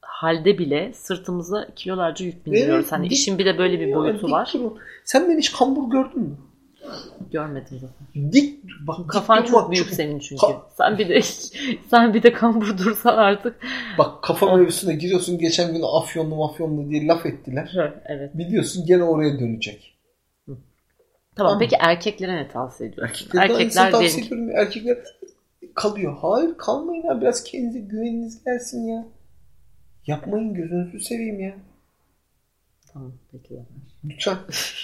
halde 0.00 0.58
bile 0.58 0.92
sırtımıza 0.94 1.68
kilolarca 1.76 2.24
yük 2.24 2.46
bindiriyoruz. 2.46 2.74
Evet, 2.74 2.92
hani 2.92 3.06
dik- 3.06 3.12
işin 3.12 3.38
bir 3.38 3.44
de 3.46 3.58
böyle 3.58 3.80
bir 3.80 3.94
boyutu 3.94 4.26
dik 4.26 4.32
var. 4.32 4.52
Sen 5.04 5.28
beni 5.30 5.38
hiç 5.38 5.52
kambur 5.52 5.90
gördün 5.90 6.20
mü? 6.22 6.36
Görmedim 7.32 7.78
zaten. 7.80 8.32
Dik 8.32 8.64
bak 8.86 8.98
dik 8.98 9.08
Kafan 9.10 9.36
durmak 9.38 9.50
çok 9.50 9.70
büyük 9.70 9.86
senin 9.86 10.18
çünkü. 10.18 10.46
Ka- 10.46 10.60
sen 10.78 10.98
bir 10.98 11.08
de 11.08 11.22
sen 11.90 12.14
bir 12.14 12.22
de 12.22 12.32
kambur 12.32 12.78
dursan 12.78 13.16
artık. 13.18 13.56
Bak 13.98 14.22
kafa 14.22 14.56
mevzusuna 14.56 14.92
giriyorsun 14.92 15.38
geçen 15.38 15.72
gün 15.72 15.82
afyonlu 15.96 16.36
mafyonlu 16.36 16.90
diye 16.90 17.06
laf 17.06 17.26
ettiler. 17.26 17.72
Evet. 18.06 18.30
Biliyorsun 18.38 18.86
gene 18.86 19.02
oraya 19.04 19.38
dönecek. 19.40 19.95
Tamam. 21.36 21.50
Tamam. 21.50 21.58
Peki 21.58 21.76
erkeklere 21.80 22.36
ne 22.36 22.48
tavsiye 22.48 22.88
ediyorsun? 22.90 23.14
Erkekler, 23.14 23.42
Erkekler 23.42 23.90
tavsiye 23.90 24.26
ediyorum. 24.26 24.50
Erkekler 24.50 24.98
kalıyor. 25.74 26.16
Hayır 26.22 26.58
kalmayın 26.58 27.02
ya. 27.06 27.20
Biraz 27.20 27.44
kendinize 27.44 27.78
güveniniz 27.78 28.44
gelsin 28.44 28.88
ya. 28.88 29.06
Yapmayın 30.06 30.54
gözünüzü 30.54 31.00
seveyim 31.00 31.40
ya. 31.40 31.54
Tamam 32.92 33.12
peki. 33.32 33.54
Zafer. 33.54 33.66
Lütfen. 34.04 34.36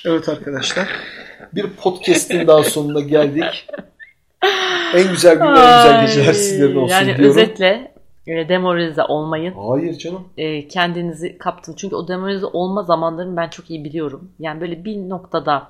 Evet 0.04 0.28
arkadaşlar. 0.28 0.88
Bir 1.52 1.70
podcast'in 1.70 2.46
daha 2.46 2.62
sonuna 2.62 3.00
geldik. 3.00 3.68
En 4.94 5.10
güzel 5.10 5.34
günler, 5.34 5.86
en 5.86 6.06
güzel 6.06 6.06
geceler 6.06 6.28
Ay, 6.28 6.34
sizlerin 6.34 6.76
olsun 6.76 6.94
Yani 6.94 7.06
diyorum. 7.06 7.24
özetle 7.24 7.94
e, 8.26 8.48
demoralize 8.48 9.02
olmayın. 9.02 9.54
Hayır 9.68 9.98
canım. 9.98 10.28
E, 10.36 10.68
kendinizi 10.68 11.38
kaptın. 11.38 11.74
Çünkü 11.76 11.96
o 11.96 12.08
demoralize 12.08 12.46
olma 12.46 12.82
zamanlarını 12.82 13.36
ben 13.36 13.48
çok 13.48 13.70
iyi 13.70 13.84
biliyorum. 13.84 14.32
Yani 14.38 14.60
böyle 14.60 14.84
bir 14.84 14.96
noktada 15.08 15.68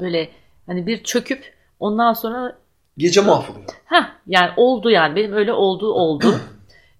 böyle 0.00 0.28
hani 0.66 0.86
bir 0.86 1.04
çöküp 1.04 1.54
ondan 1.80 2.12
sonra 2.12 2.56
Gece 2.98 3.20
mahvoluyor. 3.20 3.64
ha 3.84 4.08
yani 4.26 4.50
oldu 4.56 4.90
yani 4.90 5.16
benim 5.16 5.32
öyle 5.32 5.52
oldu 5.52 5.92
oldu. 5.92 6.34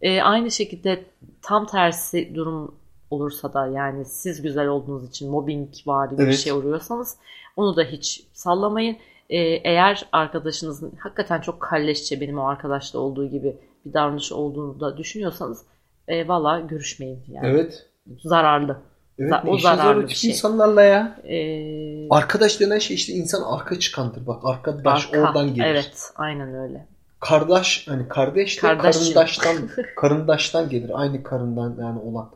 E, 0.02 0.22
aynı 0.22 0.50
şekilde 0.50 1.04
tam 1.42 1.66
tersi 1.66 2.34
durum 2.34 2.74
olursa 3.10 3.54
da 3.54 3.66
yani 3.66 4.04
siz 4.04 4.42
güzel 4.42 4.66
olduğunuz 4.66 5.08
için 5.08 5.30
mobbing 5.30 5.68
var 5.86 6.18
bir 6.18 6.24
Evet. 6.24 6.36
şey 6.36 6.52
uğruyorsanız 6.52 7.16
onu 7.56 7.76
da 7.76 7.82
hiç 7.82 8.22
sallamayın. 8.32 8.96
E, 9.30 9.38
eğer 9.40 10.06
arkadaşınızın 10.12 10.92
hakikaten 10.98 11.40
çok 11.40 11.60
kalleşçe 11.60 12.20
benim 12.20 12.38
o 12.38 12.46
arkadaşla 12.46 12.98
olduğu 12.98 13.30
gibi 13.30 13.56
bir 13.86 13.92
davranış 13.92 14.32
olduğunu 14.32 14.80
da 14.80 14.96
düşünüyorsanız 14.96 15.62
e, 16.08 16.28
valla 16.28 16.60
görüşmeyin 16.60 17.24
yani. 17.28 17.46
Evet. 17.46 17.86
Zararlı. 18.24 18.76
Evet, 19.18 19.32
o 19.46 19.58
zararlı 19.58 20.08
bir 20.08 20.14
şey. 20.14 20.30
insanlarla 20.30 20.82
ya. 20.82 21.18
E, 21.28 22.08
Arkadaş 22.10 22.60
denen 22.60 22.78
şey 22.78 22.94
işte 22.96 23.12
insan 23.12 23.42
arka 23.42 23.78
çıkandır. 23.78 24.26
Bak 24.26 24.42
arkadaş 24.44 25.06
arka. 25.06 25.20
oradan 25.20 25.54
gelir. 25.54 25.66
Evet 25.66 26.10
aynen 26.16 26.54
öyle. 26.54 26.86
Kardeş 27.20 27.88
hani 27.88 28.08
kardeş 28.08 28.56
de 28.56 28.60
Kardeşim. 28.60 29.02
karındaştan 29.14 29.56
karındaştan 29.96 30.68
gelir. 30.68 30.90
Aynı 30.94 31.22
karından 31.22 31.76
yani 31.80 31.98
olan. 31.98 32.30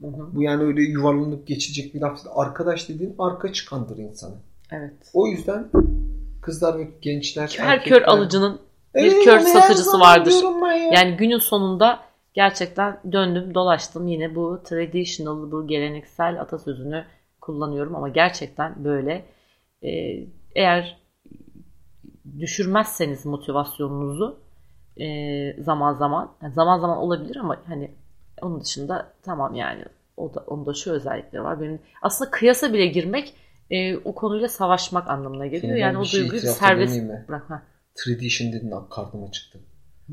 Hı 0.00 0.06
hı. 0.06 0.34
Bu 0.36 0.42
yani 0.42 0.62
öyle 0.62 0.82
yuvarlanıp 0.82 1.46
geçecek 1.46 1.94
bir 1.94 2.00
laf. 2.00 2.18
Arkadaş 2.34 2.88
dediğin 2.88 3.14
arka 3.18 3.52
çıkandır 3.52 3.98
insanı. 3.98 4.34
Evet. 4.72 4.94
O 5.14 5.26
yüzden 5.26 5.70
kızlar 6.42 6.78
ve 6.78 6.88
gençler 7.02 7.54
Her 7.58 7.76
erkekler- 7.78 7.98
kör 7.98 8.02
alıcının 8.08 8.60
bir 8.94 9.00
Evet, 9.00 9.24
kör 9.24 9.40
satıcısı 9.40 10.00
vardır. 10.00 10.34
Yani 10.92 11.16
günün 11.16 11.38
sonunda 11.38 12.00
gerçekten 12.34 13.00
döndüm 13.12 13.54
dolaştım. 13.54 14.08
Yine 14.08 14.34
bu 14.34 14.62
traditional 14.64 15.52
bu 15.52 15.66
geleneksel 15.66 16.40
atasözünü 16.40 17.04
kullanıyorum 17.40 17.94
ama 17.96 18.08
gerçekten 18.08 18.84
böyle. 18.84 19.24
Ee, 19.84 20.26
eğer 20.54 20.98
düşürmezseniz 22.38 23.26
motivasyonunuzu 23.26 24.40
e, 24.96 25.06
zaman 25.62 25.94
zaman 25.94 26.32
yani 26.42 26.54
zaman 26.54 26.78
zaman 26.78 26.98
olabilir 26.98 27.36
ama 27.36 27.62
hani 27.66 27.90
onun 28.42 28.60
dışında 28.60 29.12
tamam 29.22 29.54
yani. 29.54 29.84
O 30.16 30.34
da 30.34 30.40
onda 30.40 30.74
şu 30.74 30.92
özellikleri 30.92 31.44
var. 31.44 31.60
Benim 31.60 31.80
aslında 32.02 32.30
kıyasa 32.30 32.72
bile 32.72 32.86
girmek 32.86 33.34
e, 33.70 33.96
o 33.96 34.14
konuyla 34.14 34.48
savaşmak 34.48 35.10
anlamına 35.10 35.46
geliyor. 35.46 35.62
Şimdi 35.62 35.78
yani 35.78 35.98
o 35.98 36.04
şey 36.04 36.20
duyguyu 36.20 36.40
itiraf 36.40 36.56
serbest 36.56 37.02
bırak 37.28 37.50
ha. 37.50 37.62
Tradition 37.94 38.52
dedin 38.52 38.72
karnıma 38.90 39.30
çıktı. 39.30 39.60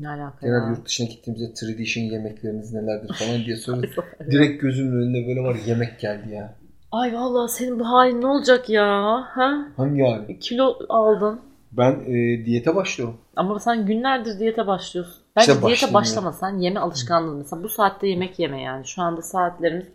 Ne 0.00 0.08
alaka 0.08 0.46
Genel 0.46 0.62
ya? 0.62 0.68
yurt 0.68 0.86
dışına 0.86 1.06
gittiğimizde 1.06 1.54
tradition 1.54 2.04
yemekleriniz 2.04 2.72
nelerdir 2.72 3.14
falan 3.14 3.44
diye 3.44 3.56
soruyor. 3.66 3.94
Direkt 4.30 4.62
gözümün 4.62 4.96
önünde 5.02 5.26
böyle 5.28 5.40
var 5.40 5.56
yemek 5.66 6.00
geldi 6.00 6.34
ya. 6.34 6.54
Ay 6.92 7.14
vallahi 7.14 7.52
senin 7.52 7.78
bu 7.80 7.84
halin 7.88 8.20
ne 8.20 8.26
olacak 8.26 8.70
ya? 8.70 8.86
Ha? 9.28 9.68
Hangi 9.76 10.02
hali? 10.02 10.38
Kilo 10.38 10.78
aldın. 10.88 11.40
Ben 11.72 11.92
e, 12.06 12.44
diyete 12.46 12.74
başlıyorum. 12.76 13.16
Ama 13.36 13.58
sen 13.60 13.86
günlerdir 13.86 14.38
diyete 14.38 14.66
başlıyorsun. 14.66 15.14
Bence 15.36 15.52
İşte 15.52 15.66
diyete 15.66 15.94
başladım 15.94 15.94
başlama. 15.94 16.32
Sen 16.32 16.58
yeme 16.58 16.80
alışkanlığı. 16.80 17.36
Mesela 17.36 17.62
bu 17.62 17.68
saatte 17.68 18.06
yemek 18.08 18.38
yeme 18.38 18.62
yani. 18.62 18.86
Şu 18.86 19.02
anda 19.02 19.22
saatlerimiz 19.22 19.86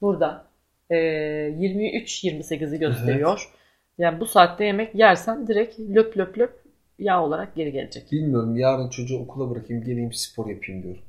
burada. 0.00 0.44
Ee, 0.90 0.96
23-28'i 0.96 2.78
gösteriyor. 2.78 3.50
Yani 3.98 4.20
bu 4.20 4.26
saatte 4.26 4.64
yemek 4.64 4.94
yersen 4.94 5.46
direkt 5.46 5.80
löp 5.80 6.16
löp 6.18 6.38
löp 6.38 6.67
yağ 6.98 7.22
olarak 7.24 7.54
geri 7.56 7.72
gelecek. 7.72 8.12
Bilmiyorum 8.12 8.56
yarın 8.56 8.88
çocuğu 8.88 9.18
okula 9.18 9.50
bırakayım 9.50 9.84
geleyim 9.84 10.12
spor 10.12 10.46
yapayım 10.50 10.82
diyorum. 10.82 11.02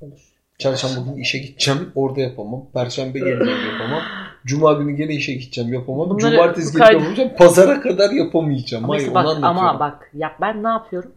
Olur. 0.00 0.20
Çarşamba 0.58 1.10
günü 1.10 1.20
işe 1.20 1.38
gideceğim 1.38 1.92
orada 1.94 2.20
yapamam. 2.20 2.66
Perşembe 2.74 3.18
gene 3.18 3.30
yapamam. 3.72 4.02
Cuma 4.46 4.72
günü 4.72 4.92
gene 4.96 5.14
işe 5.14 5.32
gideceğim 5.32 5.72
yapamam. 5.72 6.10
Bunları 6.10 6.30
Cumartesi 6.30 6.66
gelip 6.72 6.78
kaydı- 6.78 6.94
yapamayacağım. 6.94 7.30
Pazara 7.38 7.80
kadar 7.80 8.10
yapamayacağım. 8.10 8.84
Ama, 8.84 8.94
Hayır 8.94 9.14
bak, 9.14 9.26
ama 9.42 9.80
bak 9.80 10.10
yap, 10.14 10.32
ben 10.40 10.62
ne 10.62 10.68
yapıyorum? 10.68 11.12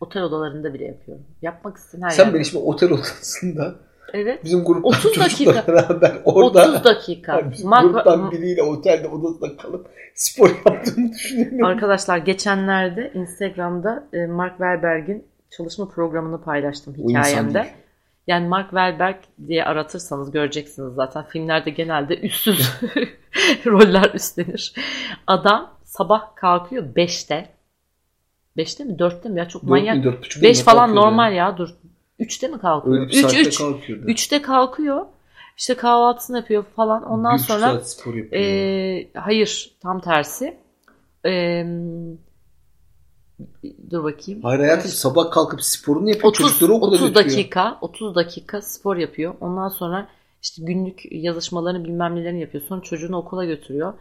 Otel 0.00 0.22
odalarında 0.22 0.74
bile 0.74 0.84
yapıyorum. 0.84 1.24
Yapmak 1.42 1.76
isteyen 1.76 2.02
her 2.02 2.10
Sen 2.10 2.24
yerde. 2.24 2.36
beni 2.36 2.44
şimdi 2.44 2.64
otel 2.64 2.90
odasında 2.90 3.74
Evet. 4.12 4.44
bizim 4.44 4.64
gruptan 4.64 4.88
30 4.90 5.02
çocukla 5.02 5.24
dakika. 5.54 5.66
beraber 5.72 6.12
orada 6.24 6.68
30 6.68 6.84
dakika. 6.84 7.50
bizim 7.50 7.68
Mark- 7.70 7.92
gruptan 7.92 8.30
biriyle 8.30 8.62
otelde 8.62 9.08
odasında 9.08 9.56
kalıp 9.56 9.86
spor 10.14 10.48
yaptığını 10.66 11.12
düşünüyorum. 11.12 11.64
Arkadaşlar 11.64 12.18
geçenlerde 12.18 13.12
Instagram'da 13.14 14.08
e, 14.12 14.26
Mark 14.26 14.50
Wahlberg'in 14.52 15.24
çalışma 15.50 15.88
programını 15.88 16.42
paylaştım 16.42 16.94
hikayemde. 16.94 17.66
Yani 18.26 18.48
Mark 18.48 18.70
Wahlberg 18.70 19.16
diye 19.46 19.64
aratırsanız 19.64 20.30
göreceksiniz 20.30 20.94
zaten. 20.94 21.24
Filmlerde 21.24 21.70
genelde 21.70 22.18
üstsüz 22.20 22.70
roller 23.66 24.10
üstlenir. 24.14 24.74
Adam 25.26 25.70
sabah 25.84 26.36
kalkıyor 26.36 26.84
5'te. 26.94 27.48
5'te 28.56 28.84
mi 28.84 28.92
4'te 28.92 29.28
mi 29.28 29.38
ya 29.38 29.48
çok 29.48 29.62
manyak. 29.62 29.96
mü, 29.96 30.04
dört 30.04 30.18
buçuk 30.24 30.42
5 30.42 30.58
mu 30.58 30.64
falan 30.64 30.78
kalkıyordu 30.86 31.06
normal 31.06 31.26
yani. 31.32 31.36
ya 31.36 31.56
dur. 31.56 31.68
3'te 32.20 32.48
mi 32.48 32.58
kalkıyor? 32.58 32.96
Öyle 32.96 33.08
bir 33.08 33.14
3 33.14 33.20
saatte 33.20 33.40
3. 33.40 33.58
kalkıyordu. 33.58 34.06
3'te 34.06 34.42
kalkıyor. 34.42 35.06
İşte 35.56 35.74
kahvaltısını 35.74 36.36
yapıyor 36.36 36.64
falan. 36.76 37.02
Ondan 37.02 37.34
Bir 37.34 37.42
sonra 37.42 37.60
saat 37.60 37.90
spor 37.90 38.14
yapıyor. 38.14 38.42
ee, 38.42 39.10
hayır 39.14 39.76
tam 39.82 40.00
tersi. 40.00 40.58
Ee, 41.26 41.66
dur 43.90 44.04
bakayım. 44.04 44.40
Hayır 44.42 44.60
hayatım 44.60 44.90
sabah 44.90 45.30
kalkıp 45.30 45.62
sporunu 45.62 46.08
yapıyor. 46.08 46.28
30, 46.30 46.46
çocukları 46.46 46.72
okula 46.72 46.90
30 46.94 47.00
götürüyor. 47.08 47.24
dakika 47.36 47.78
30 47.80 48.14
dakika 48.14 48.62
spor 48.62 48.96
yapıyor. 48.96 49.34
Ondan 49.40 49.68
sonra 49.68 50.08
işte 50.42 50.62
günlük 50.64 51.12
yazışmalarını 51.12 51.84
bilmem 51.84 52.16
nelerini 52.16 52.40
yapıyor. 52.40 52.64
Sonra 52.68 52.82
çocuğunu 52.82 53.16
okula 53.16 53.44
götürüyor. 53.44 53.92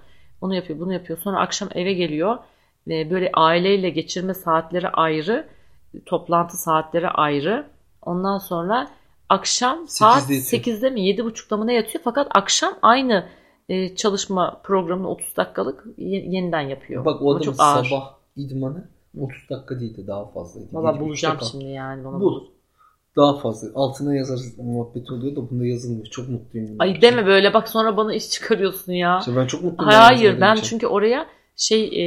Onu 0.41 0.55
yapıyor, 0.55 0.79
bunu 0.79 0.93
yapıyor. 0.93 1.19
Sonra 1.19 1.39
akşam 1.39 1.69
eve 1.75 1.93
geliyor. 1.93 2.37
Böyle 2.87 3.29
aileyle 3.33 3.89
geçirme 3.89 4.33
saatleri 4.33 4.89
ayrı, 4.89 5.47
toplantı 6.05 6.57
saatleri 6.57 7.09
ayrı. 7.09 7.65
Ondan 8.07 8.37
sonra 8.37 8.87
akşam 9.29 9.87
saat 9.87 10.23
8'de 10.23 10.33
yatıyor. 10.33 10.77
8'de 10.77 10.89
mi 10.89 11.01
7.30'da 11.01 11.57
mı 11.57 11.67
ne 11.67 11.73
yatıyor? 11.73 12.03
Fakat 12.03 12.27
akşam 12.35 12.73
aynı 12.81 13.25
e, 13.69 13.95
çalışma 13.95 14.61
programını 14.63 15.09
30 15.09 15.37
dakikalık 15.37 15.83
ye- 15.97 16.25
yeniden 16.29 16.61
yapıyor. 16.61 17.05
Bak 17.05 17.21
o 17.21 17.35
adamın 17.35 17.53
sabah 17.53 18.13
idmanı 18.35 18.87
30 19.19 19.49
dakika 19.49 19.79
değildi 19.79 20.07
daha 20.07 20.25
fazlaydı. 20.31 20.67
Valla 20.73 20.99
bulacağım 20.99 21.37
şimdi 21.51 21.65
yani. 21.65 22.05
Bana 22.05 22.19
Bul. 22.19 22.43
Daha 23.17 23.33
fazla. 23.39 23.67
Altına 23.75 24.15
yazarız 24.15 24.57
muhabbet 24.59 25.11
oluyor 25.11 25.35
da 25.35 25.49
bunda 25.49 25.65
yazılmıyor. 25.65 26.05
Çok 26.05 26.29
mutluyum. 26.29 26.75
Ay 26.79 27.01
deme 27.01 27.25
böyle 27.25 27.53
bak 27.53 27.69
sonra 27.69 27.97
bana 27.97 28.13
iş 28.13 28.29
çıkarıyorsun 28.29 28.93
ya. 28.93 29.19
İşte 29.19 29.35
ben 29.35 29.47
çok 29.47 29.63
mutluyum. 29.63 29.91
Hayır 29.93 30.41
ben 30.41 30.55
için. 30.55 30.63
çünkü 30.69 30.87
oraya 30.87 31.25
şey 31.55 31.83
e, 31.93 32.01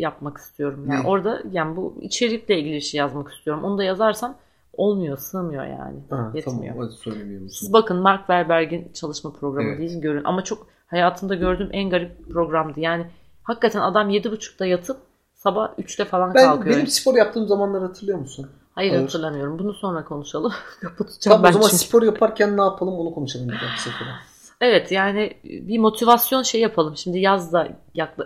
yapmak 0.00 0.38
istiyorum. 0.38 0.86
Yani 0.90 1.02
Ne? 1.02 1.08
orada 1.08 1.42
yani 1.52 1.76
bu 1.76 1.94
içerikle 2.02 2.58
ilgili 2.60 2.82
şey 2.82 2.98
yazmak 2.98 3.32
istiyorum. 3.32 3.64
Onu 3.64 3.78
da 3.78 3.84
yazarsam 3.84 4.36
olmuyor, 4.76 5.18
sığmıyor 5.18 5.64
yani. 5.64 5.98
Ha, 6.10 6.30
Yetmiyor. 6.34 6.74
tamam 6.74 6.88
hadi. 7.06 7.50
Siz 7.50 7.72
bakın 7.72 7.96
Mark 7.96 8.20
Wahlberg'in 8.20 8.92
çalışma 8.92 9.32
programı 9.32 9.68
Evet. 9.68 9.78
değil 9.78 10.00
görün. 10.00 10.24
Ama 10.24 10.44
çok 10.44 10.66
hayatımda 10.86 11.34
gördüğüm 11.34 11.68
en 11.72 11.90
garip 11.90 12.28
programdı. 12.32 12.80
Yani 12.80 13.06
hakikaten 13.42 13.80
adam 13.80 14.10
7.30'da 14.10 14.66
yatıp 14.66 14.96
sabah 15.34 15.78
3'te 15.78 16.04
falan 16.04 16.34
Ben 16.34 16.44
kalkıyor. 16.44 16.76
benim 16.76 16.86
spor 16.86 17.14
yaptığım 17.14 17.46
zamanları 17.48 17.84
hatırlıyor 17.84 18.18
musun? 18.18 18.46
Hayır 18.74 18.90
Hayır. 18.90 19.02
hatırlamıyorum. 19.02 19.58
Bunu 19.58 19.74
sonra 19.74 20.04
konuşalım. 20.04 20.52
Kapatacağım 20.80 21.18
Tamam 21.36 21.42
ben 21.44 21.48
o 21.48 21.52
zaman 21.52 21.68
çünkü. 21.70 21.84
spor 21.84 22.02
yaparken 22.02 22.56
ne 22.56 22.62
yapalım 22.62 22.94
onu 22.94 23.14
konuşalım 23.14 23.48
bir 23.48 23.52
dahaki 23.54 23.82
sefere. 23.82 24.08
Evet 24.60 24.92
yani 24.92 25.32
bir 25.44 25.78
motivasyon 25.78 26.42
şey 26.42 26.60
yapalım. 26.60 26.96
Şimdi 26.96 27.18
yaz 27.18 27.52
da 27.52 27.68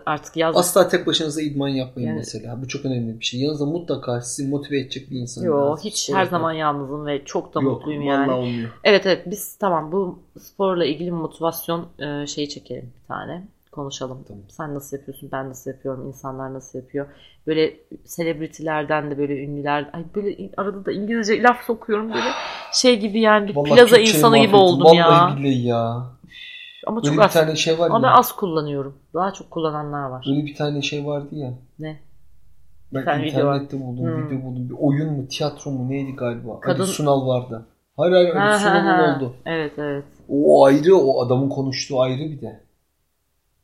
artık 0.06 0.36
yaz 0.36 0.56
Asla 0.56 0.88
tek 0.88 1.06
başınıza 1.06 1.42
idman 1.42 1.68
yapmayın 1.68 2.08
Yani- 2.08 2.16
mesela. 2.18 2.62
Bu 2.62 2.68
çok 2.68 2.84
önemli 2.84 3.20
bir 3.20 3.24
şey. 3.24 3.40
Yanınızda 3.40 3.66
mutlaka 3.66 4.20
sizi 4.20 4.48
motive 4.50 4.80
edecek 4.80 5.10
bir 5.10 5.16
insan. 5.20 5.42
Yo 5.44 5.70
lazım. 5.70 5.84
hiç 5.84 5.98
Spor 5.98 6.14
her 6.14 6.22
yapmak. 6.22 6.40
zaman 6.40 6.52
yalnızım 6.52 7.06
ve 7.06 7.24
çok 7.24 7.54
da 7.54 7.60
Yok, 7.60 7.72
mutluyum 7.72 8.02
vallahi 8.06 8.14
yani. 8.20 8.32
olmuyor. 8.32 8.70
Evet 8.84 9.06
evet 9.06 9.22
biz 9.26 9.56
tamam 9.56 9.92
bu 9.92 10.18
sporla 10.38 10.84
ilgili 10.84 11.10
motivasyon 11.10 11.86
e, 11.98 12.26
şeyi 12.26 12.48
çekelim 12.48 12.92
bir 13.02 13.08
tane. 13.08 13.44
Konuşalım. 13.72 14.24
Tamam. 14.28 14.42
Sen 14.48 14.74
nasıl 14.74 14.96
yapıyorsun? 14.96 15.28
Ben 15.32 15.50
nasıl 15.50 15.70
yapıyorum? 15.70 16.06
insanlar 16.08 16.54
nasıl 16.54 16.78
yapıyor? 16.78 17.06
Böyle 17.46 17.76
selebritilerden 18.04 19.10
de 19.10 19.18
böyle 19.18 19.44
ünlüler. 19.44 19.90
Ay 19.92 20.02
böyle 20.14 20.50
arada 20.56 20.84
da 20.84 20.92
İngilizce 20.92 21.42
laf 21.42 21.64
sokuyorum 21.64 22.08
böyle. 22.08 22.28
Şey 22.72 22.98
gibi 23.00 23.20
yani 23.20 23.48
bir 23.48 23.56
Vallahi 23.56 23.74
plaza 23.74 23.98
insanı 23.98 24.38
gibi 24.38 24.56
oldum 24.56 24.94
ya. 24.94 25.06
Vallahi 25.08 25.36
billahi 25.38 25.66
ya. 25.66 26.02
Ama 26.86 26.96
Böyle 26.96 27.06
çok 27.08 27.16
bir 27.16 27.22
az. 27.22 27.32
tane 27.32 27.56
şey 27.56 27.78
var 27.78 27.86
Ama 27.90 28.02
ben 28.02 28.08
ya. 28.08 28.14
az 28.14 28.32
kullanıyorum. 28.36 28.98
Daha 29.14 29.32
çok 29.32 29.50
kullananlar 29.50 30.08
var. 30.10 30.24
Böyle 30.28 30.46
bir 30.46 30.54
tane 30.54 30.82
şey 30.82 31.06
vardı 31.06 31.28
ya. 31.34 31.54
Ne? 31.78 32.00
Ben 32.94 33.04
tane 33.04 33.24
video 33.24 33.46
var. 33.46 33.54
internette 33.54 33.80
buldum, 33.86 34.04
Hmm. 34.04 34.26
video 34.26 34.42
buldum. 34.46 34.68
Bir 34.70 34.74
oyun 34.78 35.12
mu, 35.12 35.28
tiyatro 35.28 35.70
mu 35.70 35.90
neydi 35.90 36.16
galiba? 36.16 36.60
Kadın- 36.60 36.82
Ali 36.82 36.90
Sunal 36.92 37.26
vardı. 37.26 37.66
Hayır 37.96 38.12
hayır 38.12 38.34
Ha, 38.34 38.40
Ali 38.42 38.50
ha, 38.50 38.58
Sunal'ın 38.58 38.86
ha. 38.86 39.16
oldu. 39.16 39.34
Evet 39.46 39.72
evet. 39.78 40.04
O 40.28 40.64
ayrı, 40.64 40.96
o 40.96 41.24
adamın 41.26 41.48
konuştuğu 41.48 42.00
ayrı 42.00 42.20
bir 42.30 42.40
de. 42.40 42.60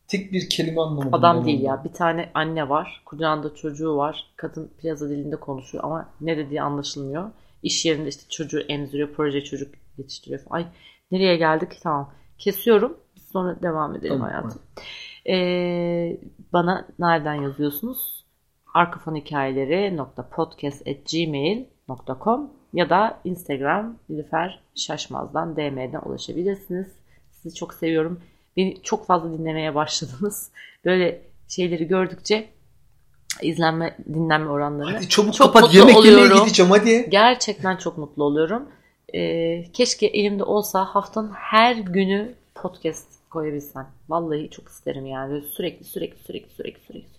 Tek 0.08 0.32
bir 0.32 0.48
kelime 0.48 0.80
anlamadım. 0.80 1.14
Adam 1.14 1.36
ben 1.38 1.46
değil 1.46 1.60
ondan. 1.60 1.76
ya. 1.76 1.84
Bir 1.84 1.92
tane 1.92 2.30
anne 2.34 2.68
var. 2.68 3.02
Kucağında 3.06 3.54
çocuğu 3.54 3.96
var. 3.96 4.32
Kadın 4.36 4.70
plaza 4.78 5.08
dilinde 5.08 5.36
konuşuyor 5.36 5.84
ama 5.84 6.08
ne 6.20 6.36
dediği 6.36 6.62
anlaşılmıyor. 6.62 7.30
İş 7.62 7.86
yerinde 7.86 8.08
işte 8.08 8.22
çocuğu 8.28 8.60
emziriyor. 8.60 9.08
Proje 9.12 9.44
çocuk 9.44 9.74
yetiştiriyor. 9.98 10.40
Ay 10.50 10.66
nereye 11.10 11.36
geldik? 11.36 11.78
Tamam. 11.82 12.10
Kesiyorum. 12.38 12.96
Sonra 13.36 13.62
devam 13.62 13.96
edelim 13.96 14.12
Tamam, 14.12 14.28
hayatım. 14.28 14.62
Ee, 15.28 16.16
bana 16.52 16.86
nereden 16.98 17.34
yazıyorsunuz? 17.34 18.24
Arkafon 18.74 19.16
hikayeleri 19.16 19.98
podcast@gmail.com 20.30 22.50
ya 22.72 22.90
da 22.90 23.20
Instagram 23.24 23.96
Nilüfer 24.08 24.60
Şaşmaz'dan 24.74 25.56
DM'den 25.56 26.00
ulaşabilirsiniz. 26.04 26.86
Sizi 27.30 27.54
çok 27.54 27.74
seviyorum. 27.74 28.20
Beni 28.56 28.82
çok 28.82 29.06
fazla 29.06 29.38
dinlemeye 29.38 29.74
başladınız. 29.74 30.50
Böyle 30.84 31.22
şeyleri 31.48 31.88
gördükçe 31.88 32.48
izlenme, 33.42 33.96
dinlenme 34.14 34.50
oranları. 34.50 34.94
Hadi 34.94 35.08
çabuk 35.08 35.34
Çok 35.34 35.46
kapat 35.46 35.62
mutlu 35.62 35.78
yemek 35.78 35.96
yemeye 35.96 36.16
oluyorum. 36.16 36.44
gideceğim 36.44 36.70
hadi. 36.70 37.10
Gerçekten 37.10 37.76
çok 37.76 37.98
mutlu 37.98 38.24
oluyorum. 38.24 38.68
Ee, 39.14 39.64
keşke 39.72 40.06
elimde 40.06 40.44
olsa 40.44 40.84
haftanın 40.84 41.32
her 41.32 41.76
günü 41.76 42.34
podcast 42.54 43.15
koyabilsem. 43.36 43.86
Vallahi 44.08 44.50
çok 44.50 44.68
isterim 44.68 45.06
yani. 45.06 45.32
Böyle 45.32 45.46
sürekli 45.46 45.84
sürekli 45.84 46.18
sürekli 46.26 46.54
sürekli 46.54 46.80
sürekli. 46.86 47.16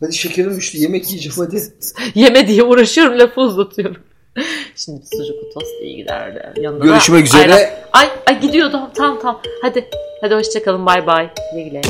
Hadi 0.00 0.14
şekerim 0.16 0.56
düştü 0.56 0.78
yemek 0.78 1.08
yiyeceğim 1.10 1.36
hadi. 1.38 1.62
Yeme 2.14 2.48
diye 2.48 2.62
uğraşıyorum 2.62 3.18
lafı 3.18 3.40
uzatıyorum. 3.40 4.02
Şimdi 4.76 5.06
sucuklu 5.06 5.50
tost 5.54 5.82
iyi 5.82 5.96
giderdi. 5.96 6.60
Yanında 6.60 6.80
da 6.80 6.84
Görüşmek 6.84 7.26
üzere. 7.26 7.54
ayran. 7.54 7.70
Ay, 7.92 8.08
ay 8.26 8.40
gidiyor 8.40 8.70
tamam 8.70 8.90
tamam 8.94 9.18
tamam. 9.22 9.42
Hadi 9.62 9.88
hadi 10.20 10.34
hoşçakalın 10.34 10.86
bay 10.86 11.06
bay. 11.06 11.30
Güle 11.54 11.62
güle. 11.62 11.80